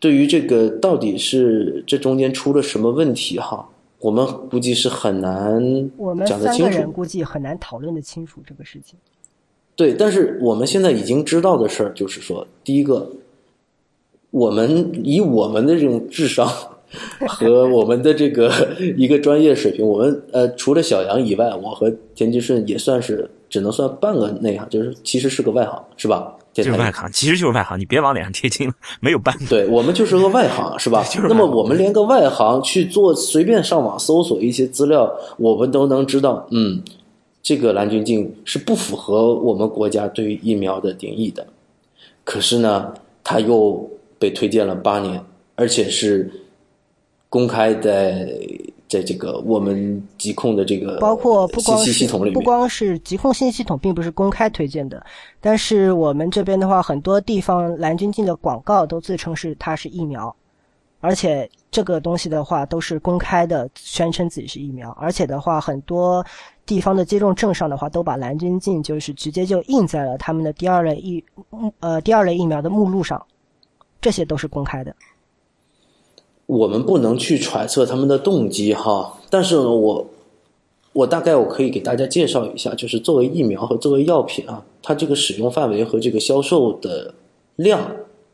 [0.00, 3.68] 对于这个到底是这中间出了什么问题哈？
[4.00, 6.92] 我们估计是很难我们讲得清楚三个人。
[6.92, 8.96] 估计很难讨论的清楚这个事情。
[9.74, 13.10] 对，但是我们现在已经知道的事儿就是说，第一个，
[14.30, 16.46] 我们以我们的这种智商
[17.28, 18.50] 和我们的这个
[18.96, 26.34] 一个专业水平，我们呃除了小杨以外，我和田吉顺也算是只能算半个内行，就是其实是个外行，是吧？
[26.54, 29.46] 就是外行，其实就是外行，你别往脸上贴金了， 没有办法。
[29.48, 31.04] 对我们就是个外行，是吧？
[31.04, 36.82] 就是那么我们连个外行去做，随便上网搜索一些资料，我们都能知道，嗯，
[37.42, 41.46] 这个蓝菌净是不符合我们国家对于疫苗的定义的。
[42.24, 43.88] 可是呢，它又
[44.18, 45.22] 被推荐了八年，
[45.54, 46.30] 而且是
[47.28, 48.28] 公开在
[48.88, 55.04] 在这个我们疾控的这个包括不光信息是系统里面，不光是疾控信息系统，并不是公开推荐的，
[55.40, 60.34] 但是我们这边的话，很多地方蓝菌净的广告都自称是它是疫苗，
[61.00, 66.24] 而且这个东西的话都是公开的，宣称自己是疫苗，而且的话，很多
[66.64, 71.22] 地方的接种证上的话，都把蓝菌净就是直接就印在了他们的第二类疫
[71.80, 73.22] 呃第二类疫苗的目录上，
[74.00, 74.94] 这些都是公开的。
[76.46, 80.06] 我们不能去揣测他们的动机哈，但是呢，我
[80.94, 87.12] 我大概我可以给大家介绍一下，就是作为疫苗和作为药品啊，它这个使用范围和这个销售的
[87.56, 87.80] 量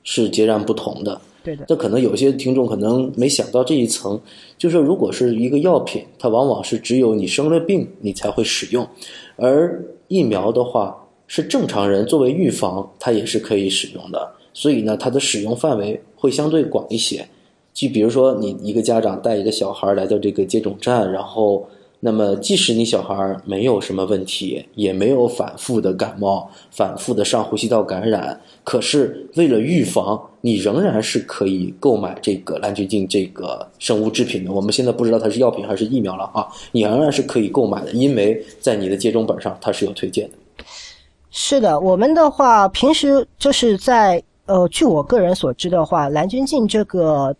[0.04, 1.20] 是截然不同的。
[1.42, 4.18] 对的，这可能有些听众可能没想到这一层，
[4.56, 8.88] 就是如果是一个药品，它往往是只有你生了病你才会使用，
[9.36, 10.96] 而疫苗的话
[11.26, 17.28] 是正常人作为预防，它也是可以使用的，所以呢，它的使用范围会相对广一些。
[17.74, 34.52] 就比如说，你一个家长带一个小孩来到这个接种站，然后，那么即使你小孩没有什么问题，也没有反复的感冒、反复的上呼吸道感染，可是为了预防，你仍然是可以购买这个蓝菌净这个生物制品的。
[34.52, 40.64] 我们现在不知道它是药品还是疫苗了啊，你仍然是可以购买的，因为在你的接种本上它是有推荐的。
[41.32, 47.34] 是的，我们的话平时就是在呃，据我个人所知的话，蓝菌净这个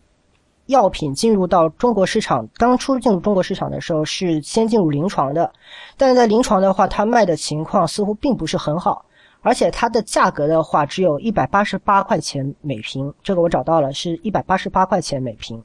[0.67, 5.53] 药品进入到中国市场，当初进入中国市场的时候是先进入临床的，
[5.97, 9.05] 但是在临床的话，它卖的情况似乎并不是很好，
[9.43, 15.63] 而且它的价格的话只有一百八十八块钱每瓶，这个我找到了，是一百八十八块钱每瓶，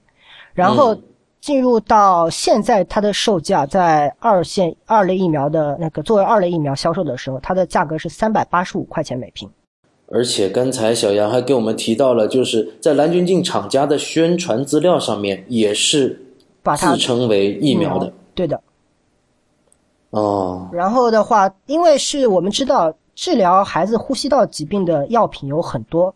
[0.54, 0.94] 然后。
[0.94, 1.04] 嗯
[1.42, 9.50] 进入到现在，它的售价在二线二类疫苗的那个作为二类疫苗销售的时候，它的价格是三百八十五块钱每瓶。
[10.12, 16.20] 而且刚才小杨还给我们提到了，就是在蓝菌净厂家的宣传资料上面也是
[16.64, 18.12] 把它自称为疫苗的。
[18.34, 18.60] 对的。
[20.10, 26.12] 哦，然后的话，因为是我们知道治疗孩子呼吸道疾病的药品有很多，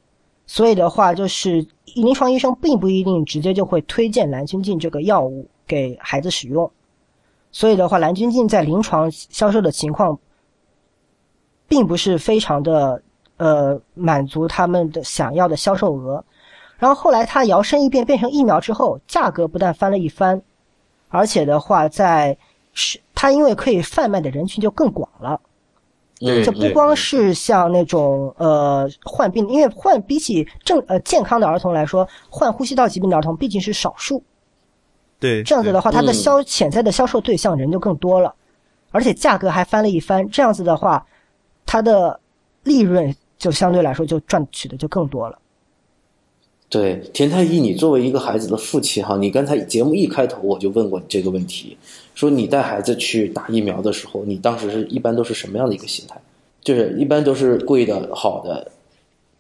[0.48, 1.64] 所以的话，就是
[1.94, 6.72] 临床医生并不一定直接就会推荐蓝菌净这个药物给孩子使用。
[7.52, 10.18] 所以的话，蓝菌净在临床销售的情况，
[11.68, 13.00] 并不是非常的
[13.44, 16.24] 呃满足他们的想要的销售额。
[16.78, 20.42] 然后后来它摇身一变变成疫苗之后，价格不但翻了一番，
[21.10, 22.38] 而且的话在
[22.74, 25.40] 是它因为可以贩卖的人群就更广了。
[26.22, 34.24] 嗯，这不光是像那种呃患病，因为患比起正呃健康的儿童来说，患呼吸道疾病的儿童毕竟是少数。
[35.20, 38.34] 对，这样子的话，它的嗯销潜在的销售对象人就更多了，
[38.92, 40.30] 而且价格还翻了一番。
[40.30, 41.06] 这样子的话，
[41.66, 42.20] 它的
[42.64, 43.14] 利润
[43.44, 45.38] 就相对来说就赚取的就更多了。
[46.70, 51.78] 对，田太医，你作为一个孩子的父亲哈，你刚才节目一开头我就问过你这个问题，
[52.16, 56.16] 说你带孩子去打疫苗的时候，你当时是一般都是什么样的一个心态？
[56.62, 58.72] 就是一般都是贵的、好的，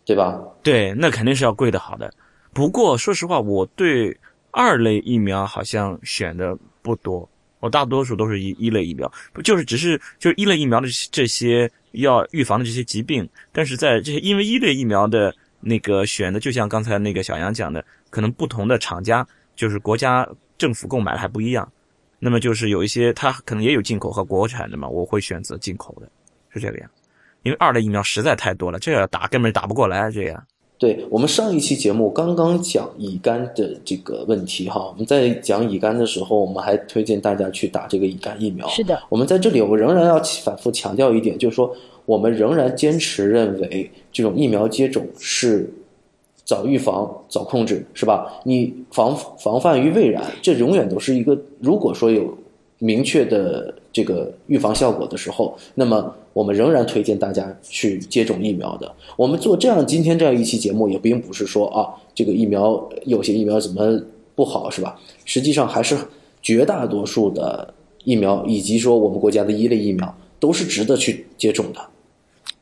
[0.03, 0.37] 对吧？
[0.61, 2.13] 对，那肯定是要贵的好的。
[2.51, 4.17] 不过说实话，我对
[4.51, 7.27] 二类疫苗好像选的不多，
[7.63, 21.71] 我大多数都是一一类疫苗，不就是只是就是一类疫苗的这些要预防的这些疾病，但是在这些因为一类疫苗的那个选的，就像刚才那个小杨讲的，可能不同的厂家就是国家政府购买的还不一样，
[22.19, 26.11] 那么就是有一些它可能也有进口和国产的嘛，我会选择进口的，
[26.49, 26.89] 是这个样。
[27.43, 30.45] 因为二类疫苗实在太多了，这个打根本打不过来，这样。
[30.83, 38.67] 对我们上一期节目刚刚讲乙肝的这个问题哈，我们在讲乙肝的时候，我们还推荐大家去打这个乙肝疫苗。
[38.67, 41.73] 是的，我们在这里我仍然要反复强调一点，就是说
[42.05, 45.73] 我们仍然坚持认为这种疫苗接种是
[46.43, 48.41] 早预防、早控制，是吧？
[48.43, 52.37] 你防防范于未然，这永远都是一个如果说有
[52.79, 56.13] 明确的这个预防效果的时候，那么。
[56.33, 58.91] 我们仍然推荐大家去接种疫苗的。
[59.15, 64.01] 我们做这样今天这样一期节目，也并不是说啊，这个疫苗有些疫苗怎么
[64.33, 64.99] 不好，是吧？
[65.25, 65.95] 实际上还是
[66.41, 67.71] 绝大多数的
[68.03, 71.79] 疫苗，以及说我们国家的一类疫苗，都是值得去接种的。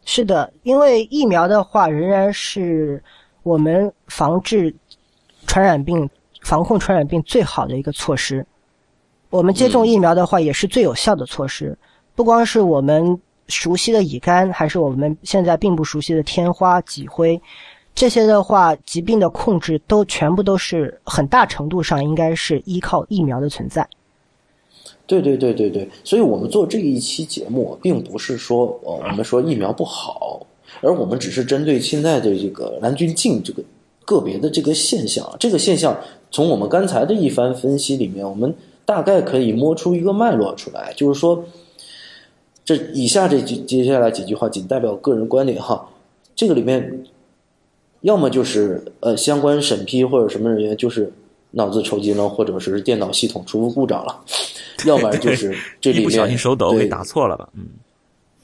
[0.03, 3.01] 是的，因为疫苗的话，仍然是
[3.41, 4.75] 我们防治
[5.47, 6.09] 传染病、
[6.41, 8.45] 防控传染病最好的一个措施。
[9.32, 11.75] 我们接种疫苗的话，也是最有效的措施。
[12.13, 13.19] 不光是我们。
[13.47, 17.41] 熟悉的乙肝，还是我们现在并不熟悉的天花、脊灰，
[17.93, 23.86] 这些的话，疾病的控制都全部都是很大程度上应该是依靠疫苗的存在。
[25.05, 30.45] 对对对对对，所以我们做这一期节目，并不是说呃我们说疫苗不好，
[30.79, 33.61] 而我们只是针对现在的这个蓝菌净这个
[34.05, 35.97] 个别的这个现象，这个现象
[36.32, 38.55] 从我们刚才的一番分析里面，我们
[38.91, 41.43] 大概可以摸出一个脉络出来，就是说。
[42.63, 45.89] 这以下这几接下来几句话仅代表个人观点哈，
[46.35, 47.03] 这个里面，
[48.01, 51.11] 要么就是呃相关审批或者什么人员就是
[51.49, 54.15] 脑子抽筋了，或者是电脑系统出故障了，
[54.85, 57.49] 要不然就是这里面 不小心手抖给打错了吧？
[57.55, 57.65] 嗯，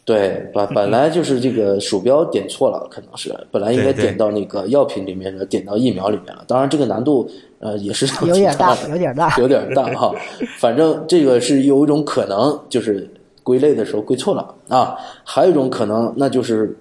[0.08, 6.44] 对，本本来就是这个鼠标点错了，可能是本来应该点到那个药品里面的，点到疫苗里面了。
[6.48, 7.30] 当然这个难度
[7.60, 10.16] 呃也是有点大，有点大，有点大哈。
[10.58, 13.08] 反正这个是有一种可能就是。
[13.48, 16.78] 归类的时候归错了啊，还有一种可能，那就是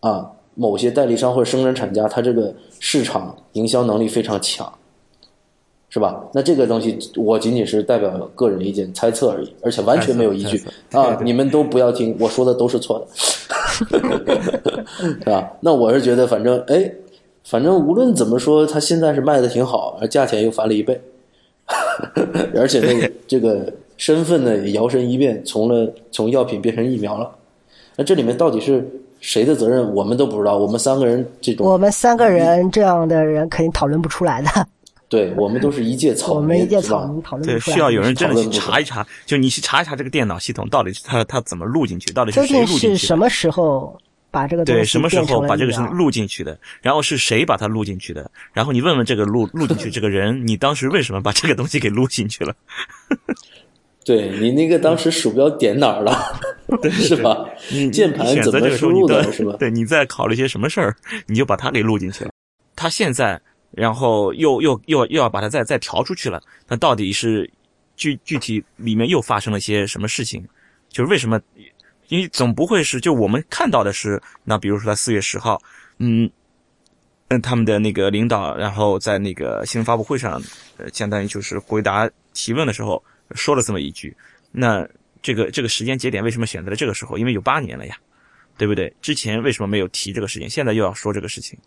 [0.00, 4.66] 啊，某些代理商或者生产厂家，他这个市场营销能力非常强，
[5.96, 6.22] 是吧？
[6.34, 11.18] 那这个东西我仅仅是代表个人意见猜测而已，而且完全没有依据 啊！
[11.24, 13.06] 你们都不要听，我说的都是错的，
[15.24, 15.50] 是吧？
[15.60, 16.92] 那我是觉得，反正哎，
[17.44, 21.00] 反正无论怎么说，它现在是卖的挺好，而价钱又翻了一倍，
[22.54, 23.72] 而且那个这个。
[23.98, 27.30] 身份呢也摇身一变，从了从药品变成疫苗了。
[27.96, 28.86] 那这里面到底是
[29.22, 30.58] 谁的责任，我们都不知道。
[30.58, 34.50] 我们三个人这种，我们三个人这样的人肯定讨论不出来的。
[35.08, 37.46] 对我们都是一介草民，我们一介草民讨论。
[37.46, 42.96] 对，需要有人真的去查一查，就你去查一查这个电脑系统到底它它怎么录进去，到底是谁录进去？
[42.96, 43.96] 是什么时候
[44.30, 46.58] 把这个对什么时候把这个是录进去的？
[46.82, 48.30] 然后是谁把它录进去的？
[48.52, 52.54] 然后你问问这个录录进去这个人，你当时为什么把这个东西给录进去了？
[54.04, 56.40] 对你那个当时鼠标点哪儿了，
[56.92, 57.44] 是吧？
[57.92, 59.56] 键盘怎么输入的，是吧？
[59.58, 60.96] 对，你在考虑些什么事儿，
[61.26, 62.30] 你就把它给录进去了。
[62.76, 63.40] 他现在，
[63.76, 67.48] 然后又又又又要把它再再调出去了，那到底是
[67.94, 70.44] 具具体里面又发生了些什么事情？
[70.88, 71.40] 就是为什么？
[72.08, 75.60] 因为总不会是就我们看到的是，那比如说他四月十号，
[75.98, 76.28] 嗯
[77.28, 80.42] 嗯，他们的那个领导，然后在那个新闻发布会上，
[80.78, 83.00] 呃，相当于就是回答提问的时候。
[83.34, 84.16] 说了这么一句，
[84.52, 84.88] 那
[85.20, 87.18] 这个这个时间节点为什么选择了这个时候？
[87.18, 87.96] 因为有八年了呀，
[88.56, 88.94] 对不对？
[89.02, 90.48] 之前为什么没有提这个事情？
[90.48, 91.58] 现在又要说这个事情，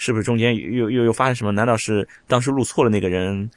[0.00, 1.52] 是不是中间又又又发生什么？
[1.52, 3.50] 难道是当时录错了那个人，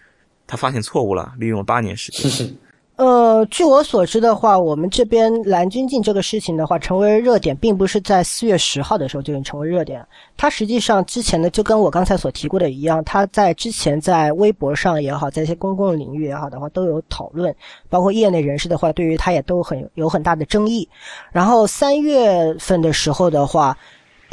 [0.46, 2.54] 他发现错误了，利用了八年时间？
[2.98, 10.06] 呃，据我所知的话，我们这边蓝军进这个事情的话，成为热点，并不是在四月十号的时候就能成为热点。
[10.36, 17.56] 它实际上之前呢就跟我刚才所提过的一样，它在之前在微博上也好，在一些公共领域也好的话，都有讨论，
[17.90, 20.88] 包括业内人士的话，对于它也都很有很大的争议。
[21.32, 23.76] 然后三月份的时候的话，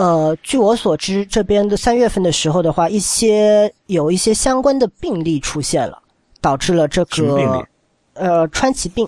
[0.00, 6.02] 呃，据我所知，这边的三月份的时候的话，一些有一些相关的病例出现了，
[6.40, 7.68] 导致了这个。
[8.14, 9.06] 呃，川崎病，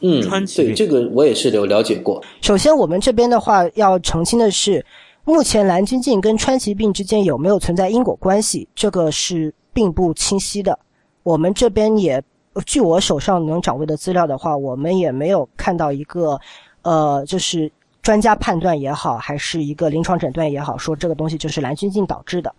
[0.00, 0.22] 嗯，
[0.56, 2.22] 对这个我也是有了解过。
[2.40, 4.84] 首先，我们这边的话要澄清的是，
[5.24, 10.78] 目前蓝菌镜跟川崎病之间有没有存在因果关系，这个是并不清晰的。
[11.22, 12.22] 我们这边也，
[12.64, 16.38] 据我手上能掌握的资料的话，我们也没有看到一个，
[16.82, 17.70] 呃，就是
[18.06, 22.54] 专家判断也好，还是一个临床诊断也好，说这个东西就是蓝菌镜导致的。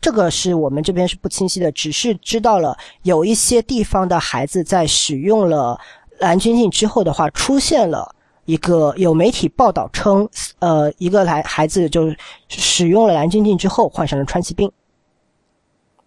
[0.00, 5.78] 这个是我们这边是不清晰的，只是知道了有一些地方的孩子在使用了
[6.20, 8.14] 蓝菌镜之后的话，出现了
[8.46, 10.26] 一个有媒体报道称，
[10.60, 12.10] 呃，一个来孩子就
[12.48, 14.72] 使用了蓝菌镜之后患上了川崎病。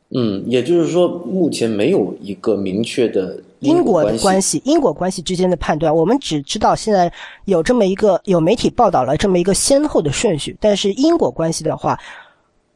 [0.09, 7.11] 嗯，也就是说，目前没有一个明确的因果的关系，因果关系之间的判断，我们只知道现在
[7.45, 11.97] 有这么一个有媒体报道了这么一个先后的顺序，但是因果关系的话。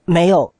[0.07, 0.53] 没有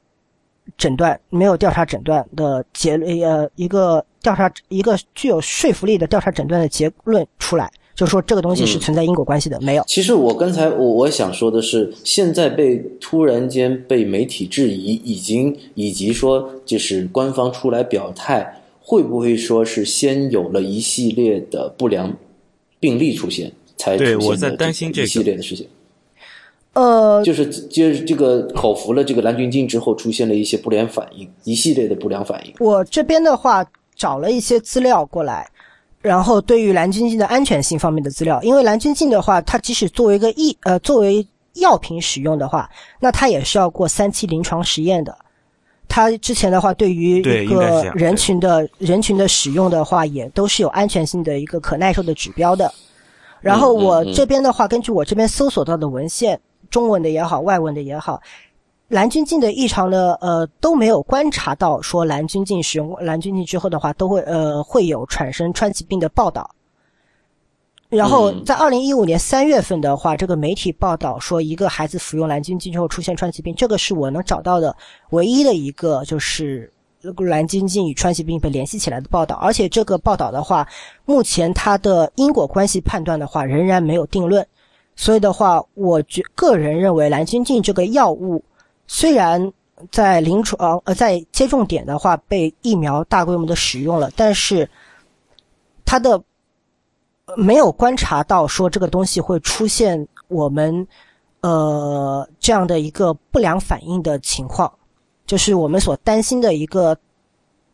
[0.76, 9.84] 诊断，没有调查诊断的结呃一个调查一个具有说服力的调查诊断的结论出来，就说这个东西是存在因果关系的，没有。
[9.86, 22.16] 其实我刚才我我想说的是，现在被突然间被媒体质疑，已经以及说就是官方出来表态，会不会说是先有了一系列的不良
[22.78, 25.66] 病例出现，才出现我在担心这一系列的事情。
[26.74, 32.54] 呃，就是接着这个口服了这个蓝菌净之后，出现了一些不良反应，一系列的不良反应。
[32.60, 33.66] 我这边的话
[33.96, 35.50] 找了一些资料过来，
[36.00, 42.70] 然后对于蓝菌净的安全性方面的资料，因为蓝菌净的话，它即使作为一个医呃作为药品使用的话，
[43.00, 45.18] 那它也是要过三期临床实验的。
[45.88, 52.72] 它之前的话，对于一个人群的人群的使用的话，也都是有安全性的一个可耐受的指标的。
[53.40, 56.40] 然后我这边的话，根据我这边搜索到的文献。
[56.68, 58.20] 中文的也好，外文的也好，
[58.88, 66.50] 蓝菌镜的异常呢，呃，都没有观察到说蓝菌镜使用蓝菌镜之后的话，都会呃会有产生川崎病的报道。
[67.88, 74.76] 然后在二零一五年三月份的话，这个媒体报道说一个孩子服用蓝菌净之后出现川崎病，这个是我能找到的
[75.10, 76.72] 唯一的一个就是
[77.18, 79.36] 蓝菌净与川崎病被联系起来的报道。
[79.36, 80.66] 而且这个报道的话，
[81.04, 84.44] 目前它的因果关系判断的话仍然没有定论。
[84.96, 88.42] 所以的话，我觉个人认为蓝菌净这个药物，
[88.86, 89.52] 虽然
[89.92, 94.68] 在临床呃在接种点的话被疫苗大规模的使用了，但是
[95.84, 96.20] 它的
[97.34, 100.86] 没有观察到说这个东西会出现我们
[101.40, 104.72] 呃这样的一个不良反应的情况，
[105.26, 106.96] 就是我们所担心的一个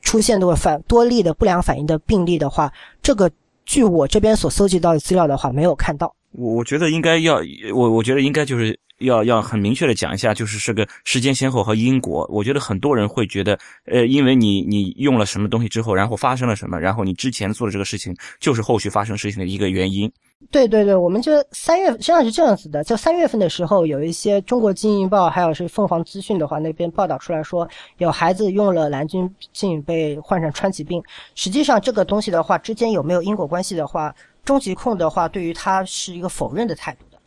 [0.00, 2.72] 出现的反多例的不良反应的病例的话，
[3.03, 3.30] 这个
[3.66, 6.14] 据我这边所搜集到的资料的话，没有看到。
[6.33, 7.41] 我我觉得应该要，
[7.74, 12.26] 我我觉得应该就是要要很明确的讲一下，就是这个时间先后和因果。
[12.33, 20.11] 我觉得很多人会觉得，呃，因为你你用了什么东西之后，然后发生了什么，然后你之前做的这个事情就是后续发生事情的一个原因。
[20.51, 27.68] 对对对，我们就三月实际上是这样子的，就三月份的时候，有一些中国经营报还有是凤凰资讯的话，那边报道出来说，
[27.99, 31.01] 有孩子用了蓝菌净被患上川崎病。
[31.37, 34.12] 实际上这个东西的话，之间有没有因果关系的话？
[34.45, 37.18] 中极控的话，对于他是一个否认的态度的。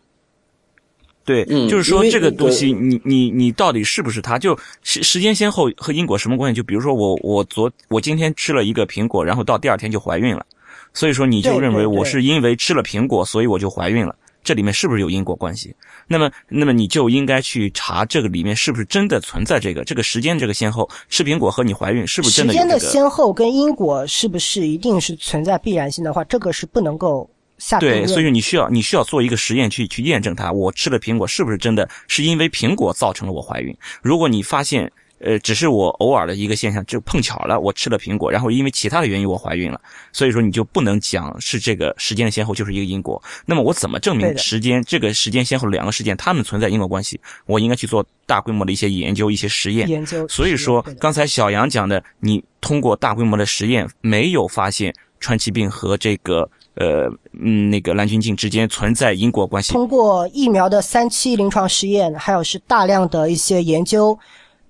[1.24, 4.38] 对，就是说这个东西，你你你到底是不是他？
[4.38, 6.58] 就时时间先后和因果什么关系？
[6.58, 10.46] 就比如说我我昨我今天吃了一个苹果，然后到第二天就怀孕了，
[10.94, 14.16] 所以说你就认为我是因为吃了苹果，所以我就怀孕了。
[14.46, 15.76] 这里面是不是有因果关系？
[16.08, 22.54] 那么，那么你就应该去查这个里面是不是真的存在这个这个时间这个先后，吃苹果和你怀孕是不是真的？
[22.54, 33.76] 时间的先后跟因果是不是一定是存在必然性的话，这个是不能够下对，所以你需要你需要做一个实验去去验证它，我吃了苹果是不是真的是因为苹果造成了我怀孕？
[34.02, 34.90] 如果你发现。
[35.26, 43.20] 呃，只是我偶尔的一个现象，就碰巧了，我吃了苹果，然后因为其他的原因我怀孕了，所以说你就不能讲是这个时间的先后就是一个因果。
[43.44, 47.20] 那么我怎么证明时间这个时间先后两个事件它们存在因果关系？
[47.48, 49.90] 我应该去做大规模的一些研究、一些实验。
[49.90, 50.28] 研究。
[50.28, 59.74] 所以说，刚才小杨讲的，你通过大规模的实验没有发现川崎病和这个呃嗯那个蓝菌镜之间存在因果关系。
[59.74, 64.16] 通过疫苗的三期临床实验，还有是大量的一些研究。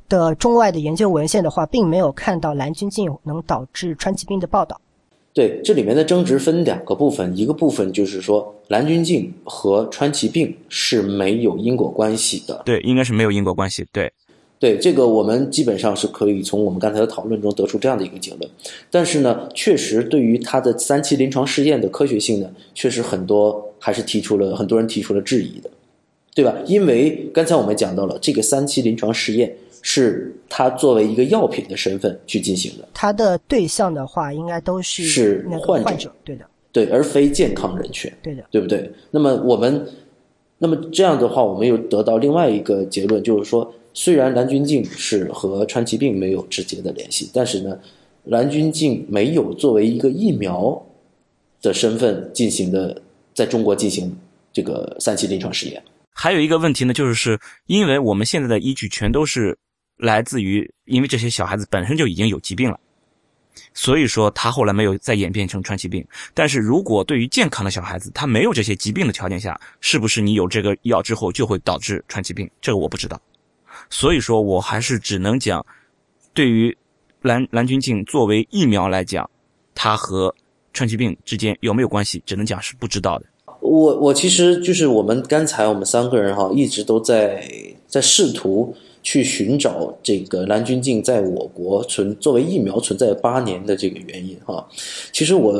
[0.07, 4.79] 的中外的研究文献的话，并没有看到蓝菌净能导致川崎病的报道。
[5.33, 12.61] 对，这里面的争执分两个部分，一个部分就是说蓝菌净和川崎病是没有因果关系的。
[12.63, 13.85] 对，应该是没有因果关系。
[13.91, 14.09] 对，
[14.59, 18.49] 对，这个我们基本上是可以从我们刚才的讨论中得出这样的一个结论。
[18.89, 25.69] 但是呢，确实对于它的三期临床试验的科学性呢，确实很多还是提出了很多人提出了质疑的，
[26.33, 26.55] 对吧？
[26.65, 29.53] 因为刚才我们讲到了这个三期临床试验。
[29.87, 38.91] 是他作为一个药品的身份去进行的，他的对象的话，应该都是是患者，对的，对，而非健康人群，对的，对不对？
[39.11, 39.87] 那么我们，
[40.57, 47.77] 那么这样的话，我们又得到另外一个结论，就是说，虽然蓝菌净是和川崎病没有直接的联系，但是呢，
[48.23, 50.83] 蓝菌净没有作为一个疫苗
[51.61, 52.99] 的身份进行的，
[53.35, 54.11] 在中国进行
[54.51, 55.79] 这个三期临床试验。
[56.09, 59.55] 还有一个问题呢，就是是因为我们现在的依据全都是。
[59.97, 62.79] 来自于，因为这些小孩子本身就已经有疾病了，
[63.73, 66.05] 所以说他后来没有再演变成川崎病。
[66.33, 72.49] 但是如果对于健康的小孩子，他没有这些疾病的条件下，是不是你有这个药之后就会导致川崎病？
[72.59, 73.19] 这个我不知道。
[73.89, 75.65] 所以说我还是只能讲，
[76.33, 76.75] 对于
[77.21, 79.29] 蓝蓝菌净作为疫苗来讲，
[79.73, 80.33] 它和
[80.73, 83.25] 川崎病之间有没有关系，只能讲是不知道的。
[83.61, 87.47] 我我其实就是我们刚才我们三个人哈，一直都在
[87.87, 88.75] 在试图。
[89.05, 94.67] 去寻找这个蓝菌净在我国存作为疫苗存在八年的这个原因哈。
[95.13, 95.53] 其实我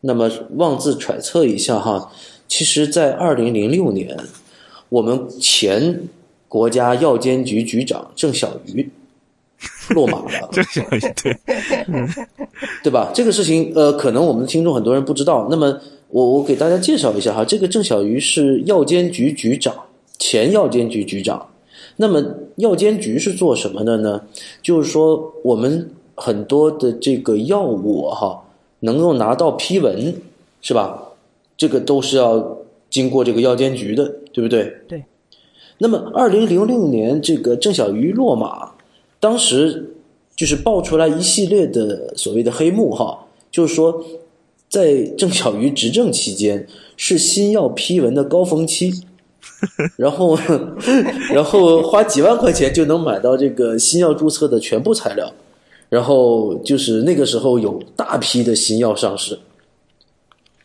[0.00, 2.10] 那么妄自揣测一下哈，
[2.48, 4.16] 其实，在二零零六年，
[4.88, 6.00] 我们前
[6.48, 8.88] 国家药监局局长郑小鱼
[9.94, 11.36] 落马了， 郑小鱼对，
[12.82, 13.12] 对吧？
[13.14, 15.78] 这个事情呃，可能我们的听众很多人不知道，那么。
[16.12, 19.74] 我我给大家介绍一下哈，这个郑小鱼是药监局局长，
[20.18, 21.48] 前药监局局长。
[21.96, 22.24] 那么
[22.56, 24.22] 药监局是做什么的呢？
[24.62, 28.42] 就是说我们很多的这个药物哈，
[28.80, 30.14] 能够拿到批文，
[30.60, 31.02] 是吧？
[31.56, 32.58] 这个都是要
[32.90, 34.72] 经过这个药监局的，对不对？
[34.88, 35.04] 对。
[35.78, 38.72] 那么二零零六年这个郑小鱼落马，
[39.20, 39.94] 当时
[40.34, 44.02] 就是爆出来一系列的所谓的黑幕哈，就是说。
[44.72, 46.66] 在郑小鱼执政期间，
[46.96, 48.90] 是新药批文的高峰期，
[49.96, 50.38] 然后，
[51.32, 55.32] 然后花几万块钱就能买到这个新药注册的全部材料，
[55.88, 59.38] 然后就是那个时候有大批的新药上市，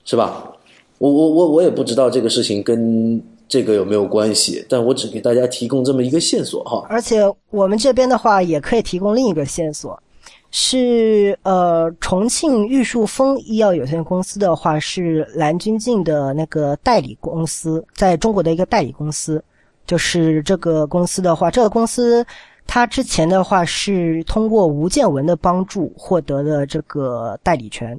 [0.06, 0.52] 是吧？
[0.98, 6.84] 我我我我也不知道这个事情跟这个有没有关系，但我只给大家提供这么一个线索哈。
[6.89, 7.22] 而且
[7.52, 10.02] 我们这边的话也可以提供另一个线索。
[10.50, 19.43] 是呃，重庆玉树峰医药有限公司的话是蓝军进的那个代理公司，在中国的一个代理公司。
[19.86, 22.26] 就是这个公司的话，这个公司
[22.66, 27.98] 它之前的话是通过吴建文的帮助获得的这个代理权。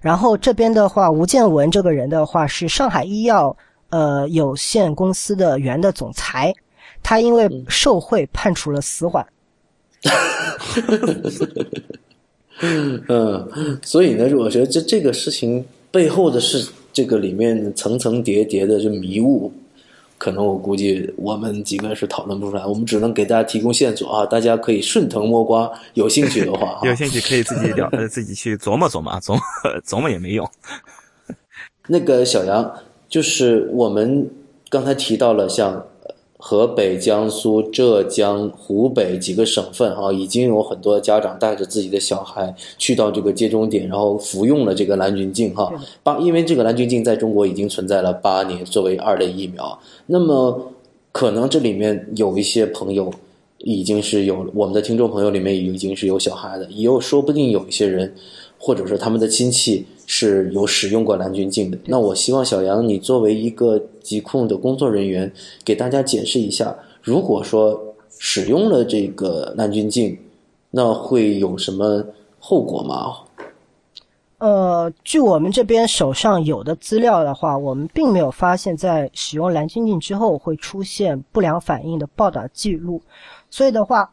[0.00, 3.56] 然后这边的话，吴建文这个人的话是上海医药
[3.90, 6.52] 呃有限公司的原的总裁，
[7.02, 9.24] 他因为受贿判处了死缓。
[13.08, 19.50] 嗯，所以呢，我觉得这这个事情背后的是这个里面层层叠叠的这迷雾，
[20.18, 29.40] 可能我估计我们几个是讨论不出来，我们只能给大家提供线索啊，大家可以顺藤摸瓜，有兴趣的话， 有兴趣可以自己了， 呃，自己去琢磨琢磨，琢磨
[29.86, 30.48] 琢磨也没用。
[31.88, 32.74] 那个小杨，
[33.08, 34.28] 就是我们
[34.68, 35.86] 刚才提到了像。
[36.42, 45.70] 河北、江苏、浙江、湖北几个省份啊，已经有很多家长带着自己的小孩去到这个接种点，然后服用了这个蓝菌净哈。
[46.02, 49.78] 八，因为这个蓝菌净在中国已经存在了八年，作为二类疫苗。
[50.06, 50.72] 那么，
[51.12, 53.12] 可能这里面有一些朋友
[53.58, 58.10] 已经是有我们的听众朋友里面已经是有小孩的，也有说不定有一些人，
[58.58, 59.84] 或者说他们的亲戚。
[60.12, 61.78] 是有使用过蓝菌净的。
[61.84, 65.32] 那我希望小杨，你作为一个疾控的工作人员，
[65.64, 67.80] 给大家解释一下，如果说
[68.18, 70.18] 使用了这个蓝菌净，
[70.72, 72.04] 那会有什么
[72.40, 73.18] 后果吗？
[74.38, 83.00] 呃，据我们这边手上有的资料的话，我们并没有发现，在使用蓝菌净之后会出现不良反应的报道记录，
[83.48, 84.10] 所以的话，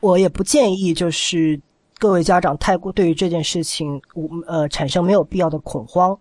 [0.00, 1.60] 我也不建议就是。
[2.02, 4.02] 各位家长太过对于这件事情，
[4.48, 6.18] 呃，产生没有必要的恐慌。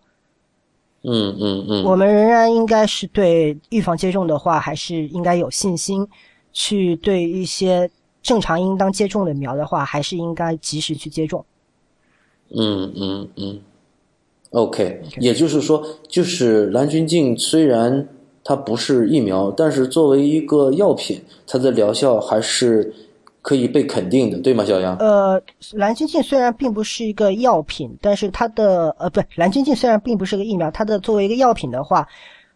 [1.01, 1.83] 嗯嗯嗯。
[1.83, 6.07] 我们仍然应该是对预防接种的话，还是应该有信心，
[6.53, 7.89] 去对一些
[8.21, 11.43] 正常应当接种的苗的话，还是应该及时去接种。
[12.55, 13.59] 嗯嗯嗯。
[14.51, 18.07] OK，也就是说，就是蓝菌净虽然
[18.43, 22.93] 它不是疫苗，但是作为一个药品，它的疗效还是。
[23.41, 24.95] 可以被肯定的，对吗，小杨？
[24.97, 25.41] 呃，
[25.73, 32.07] 蓝菌净虽然并不是一个药品，但是它的呃，不，蓝菌净虽然并不是个疫苗，它的作为一个药品的话，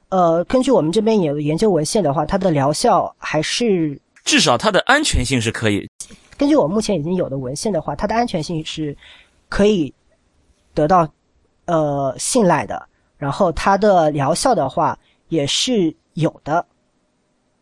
[0.09, 5.89] 呃，根据我们这边有研究文献的话，它的疗效还是至少它的安全性是可以。
[6.37, 8.95] 根据我目前已经有的文献的话，它的安全性是
[9.49, 9.91] 可以
[10.75, 11.07] 得到
[11.65, 16.63] 呃信赖的，然后它的疗效的话也是有的。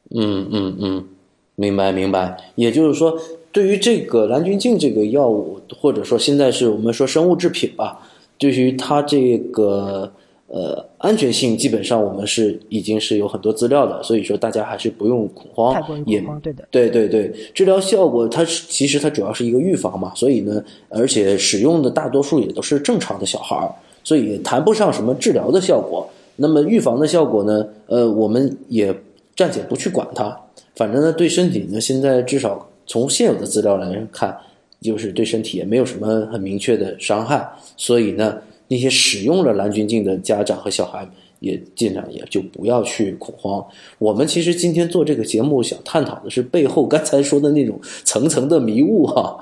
[0.09, 1.07] 嗯嗯嗯。
[1.55, 2.35] 明白，明白。
[2.55, 3.17] 也就是说，
[3.51, 7.99] 对于这个蓝菌净这个药物，或者说现在是我们说生物制品吧，
[8.37, 10.11] 对于它这个
[10.47, 15.75] 呃安全性，基本上我们是已经是有很多资料的，所以说大家还是不用恐慌。
[16.07, 16.67] 也恐慌，对的。
[16.71, 23.69] 对对对，治疗效果它其实它主要是一个预防嘛，所以呢，而且使用的大多数也都是正常的小孩儿，
[24.03, 26.09] 所以谈不上什么治疗的效果。
[26.35, 27.63] 那么预防的效果呢？
[27.85, 28.91] 呃，我们也
[29.35, 30.35] 暂且不去管它。
[30.75, 34.35] 反正呢，对身体呢，现在至少从现有的资料来看，
[34.81, 37.47] 就是对身体也没有什么很明确的伤害。
[37.77, 41.07] 所以呢，那些使用了蓝菌净的家长和小孩
[41.39, 43.63] 也尽量也就不要去恐慌。
[43.99, 49.39] 我们其实今天做这个节目，想探讨的是背后 刚才说的那种层层的迷雾哈，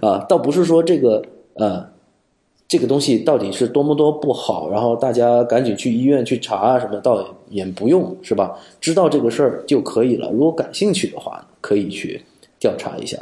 [0.00, 1.22] 啊，倒不是说这个
[1.54, 1.86] 呃，
[2.72, 8.58] 这个东西到底是多么多不好，然后大家赶紧去医院去查啊什么，倒也不用是吧？
[8.80, 10.30] 知道这个事儿就可以了。
[10.30, 12.18] 如果感兴趣的话，可以去
[12.58, 13.18] 调查一下。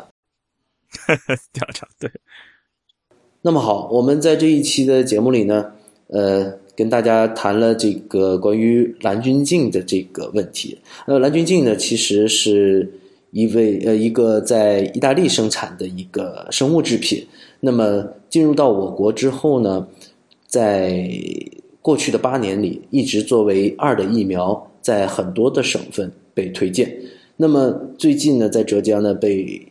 [1.52, 2.08] 调查对。
[3.42, 5.72] 那么好，我们在这一期的节目里呢，
[6.06, 10.78] 呃，跟大家谈了这个关于蓝菌净的这个问题。
[11.06, 12.88] 呃，蓝菌净呢，其实是
[13.32, 17.26] 一位呃一个在意大利生产的一个生物制品。
[17.60, 19.86] 那么进入到我国之后呢，
[20.46, 21.06] 在
[21.82, 26.96] 过去的八年里，一直作为二的疫苗，在很多的省份被推荐。
[27.36, 29.66] 那么最近呢，在浙江呢被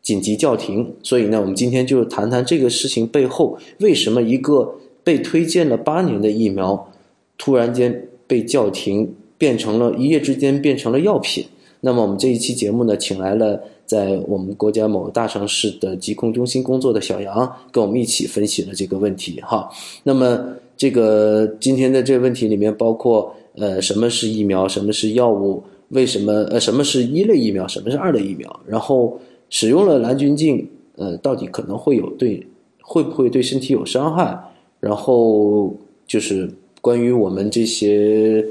[0.00, 0.94] 紧急叫停。
[1.02, 6.92] 所以呢，我们今天就谈谈这个事情背后，为什么一个被推荐了八年的疫苗，
[7.36, 11.44] 突然间被叫停，变成了一夜之间变成了药品。
[11.80, 13.60] 那么我们这一期节目呢，请来了。
[13.86, 19.70] 在我们国家某大城市的疾控中心工作的小杨，跟我们一起分析了这个问题哈。
[20.02, 20.44] 那么
[20.76, 29.18] 这个今天的这个问题里面包括呃什么是疫苗，什么是药物，为什么呃什么是一类疫苗，什么是二类疫苗，然后
[29.48, 32.44] 使用了蓝菌净呃到底可能会有对
[32.82, 34.36] 会不会对身体有伤害，
[34.80, 35.72] 然后
[36.06, 38.44] 就是关于我们这些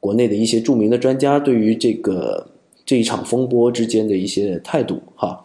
[0.00, 2.46] 国内的一些著名的专家对于这个。
[2.84, 5.44] 这一场风波之间的一些态度哈，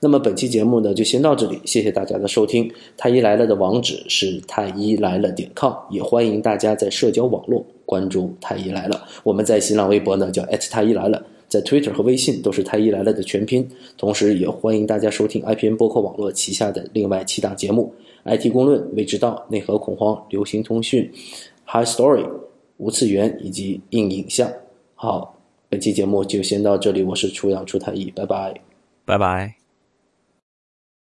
[0.00, 2.70] 那么本期节目呢就先到这里，谢谢大家的收听。
[2.96, 9.04] 太医来了的网址是太医来了点 com，也欢迎大家在社交网络关注太医来了。
[9.24, 13.68] 我们在新浪微博呢叫太医来了，在 Twitter 和微信都是太医来了的全拼。
[13.98, 17.92] 同时也欢迎大家收听 IPN 播客网络旗下的另外七档节目
[18.24, 21.10] ：IT 公论、未知道、内核恐慌、流行通讯、
[21.66, 22.26] High Story、
[22.76, 24.50] 无次元以及硬影像。
[24.94, 25.35] 好。
[25.68, 28.60] 本期节目就先到这里，我是初阳初太医，拜拜，
[29.04, 29.55] 拜拜。